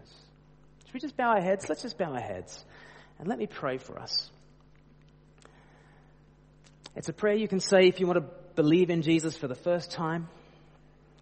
Should 0.87 0.95
we 0.95 1.01
just 1.01 1.17
bow 1.17 1.31
our 1.31 1.41
heads? 1.41 1.69
Let's 1.69 1.83
just 1.83 1.99
bow 1.99 2.13
our 2.13 2.21
heads. 2.21 2.65
And 3.19 3.29
let 3.29 3.39
me 3.39 3.47
pray 3.47 3.79
for 3.79 3.99
us. 3.99 4.31
It's 6.97 7.09
a 7.09 7.13
prayer 7.13 7.35
you 7.35 7.49
can 7.49 7.61
say 7.61 7.87
if 7.89 8.01
you 8.01 8.07
want 8.07 8.19
to 8.19 8.35
believe 8.55 8.91
in 8.91 9.03
Jesus 9.03 9.37
for 9.37 9.49
the 9.49 9.55
first 9.55 9.91
time. 9.91 10.29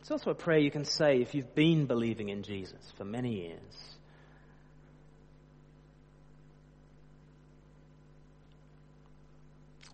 It's 0.03 0.11
also 0.11 0.31
a 0.31 0.35
prayer 0.35 0.59
you 0.59 0.73
can 0.73 0.85
say 0.85 1.21
if 1.21 1.33
you've 1.33 1.55
been 1.55 1.87
believing 1.87 2.29
in 2.29 2.43
Jesus 2.43 2.93
for 2.99 3.05
many 3.05 3.37
years. 3.37 3.97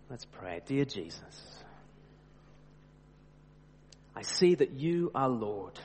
Let's 0.09 0.25
pray. 0.25 0.61
Dear 0.65 0.85
Jesus, 0.85 1.61
I 4.15 4.23
see 4.23 4.55
that 4.55 4.71
you 4.71 5.11
are 5.13 5.29
Lord. 5.29 5.79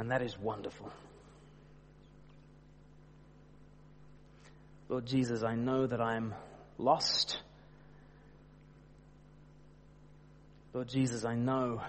And 0.00 0.10
that 0.10 0.22
is 0.22 0.36
wonderful. 0.36 0.90
Lord 4.88 5.06
Jesus, 5.06 5.44
I 5.44 5.54
know 5.54 5.86
that 5.86 6.00
I'm 6.00 6.34
lost 6.78 7.40
Lord 10.76 10.88
Jesus, 10.88 11.24
I 11.24 11.34
know 11.34 11.80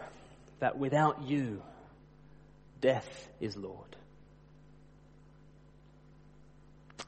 that 0.62 0.78
without 0.78 1.28
you, 1.28 1.62
death 2.80 3.28
is 3.42 3.58
Lord. 3.58 3.98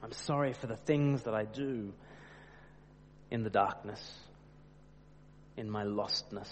I'm 0.03 0.11
sorry 0.11 0.51
for 0.51 0.67
the 0.67 0.75
things 0.75 1.23
that 1.23 1.33
I 1.33 1.45
do 1.45 1.93
in 3.31 3.43
the 3.43 3.49
darkness, 3.49 4.13
in 5.55 5.69
my 5.69 5.85
lostness. 5.85 6.49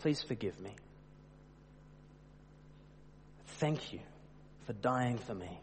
Please 0.00 0.20
forgive 0.22 0.58
me. 0.58 0.74
Thank 3.60 3.92
you 3.92 4.00
for 4.66 4.72
dying 4.72 5.18
for 5.18 5.34
me. 5.36 5.60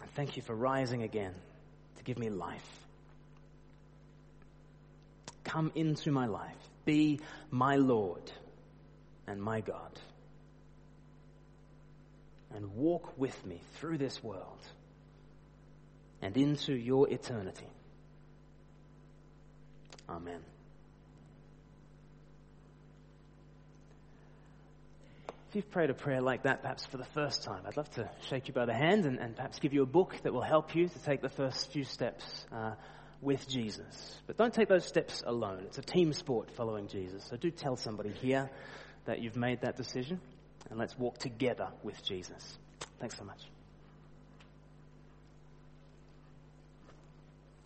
And 0.00 0.10
thank 0.14 0.36
you 0.36 0.42
for 0.42 0.56
rising 0.56 1.04
again 1.04 1.36
to 1.98 2.02
give 2.02 2.18
me 2.18 2.30
life. 2.30 2.81
Come 5.44 5.72
into 5.74 6.10
my 6.10 6.26
life. 6.26 6.56
Be 6.84 7.20
my 7.50 7.76
Lord 7.76 8.30
and 9.26 9.42
my 9.42 9.60
God. 9.60 9.98
And 12.54 12.74
walk 12.74 13.16
with 13.16 13.46
me 13.46 13.60
through 13.74 13.98
this 13.98 14.22
world 14.22 14.58
and 16.20 16.36
into 16.36 16.74
your 16.74 17.08
eternity. 17.08 17.66
Amen. 20.08 20.40
If 25.52 25.56
you've 25.56 25.70
prayed 25.70 25.90
a 25.90 25.94
prayer 25.94 26.22
like 26.22 26.44
that, 26.44 26.62
perhaps 26.62 26.86
for 26.86 26.96
the 26.96 27.04
first 27.04 27.42
time, 27.42 27.64
I'd 27.66 27.76
love 27.76 27.90
to 27.96 28.08
shake 28.30 28.48
you 28.48 28.54
by 28.54 28.64
the 28.64 28.72
hand 28.72 29.04
and, 29.04 29.18
and 29.18 29.36
perhaps 29.36 29.58
give 29.58 29.74
you 29.74 29.82
a 29.82 29.86
book 29.86 30.16
that 30.22 30.32
will 30.32 30.40
help 30.40 30.74
you 30.74 30.88
to 30.88 30.98
take 31.00 31.20
the 31.20 31.28
first 31.28 31.70
few 31.72 31.84
steps 31.84 32.46
uh, 32.50 32.72
with 33.22 33.48
Jesus. 33.48 34.20
But 34.26 34.36
don't 34.36 34.52
take 34.52 34.68
those 34.68 34.84
steps 34.84 35.22
alone. 35.24 35.62
It's 35.66 35.78
a 35.78 35.82
team 35.82 36.12
sport 36.12 36.50
following 36.50 36.88
Jesus. 36.88 37.24
So 37.24 37.36
do 37.36 37.50
tell 37.50 37.76
somebody 37.76 38.10
here 38.10 38.50
that 39.06 39.20
you've 39.20 39.36
made 39.36 39.62
that 39.62 39.76
decision, 39.76 40.20
and 40.68 40.78
let's 40.78 40.98
walk 40.98 41.18
together 41.18 41.68
with 41.82 42.04
Jesus. 42.04 42.58
Thanks 42.98 43.16
so 43.16 43.24
much. 43.24 43.51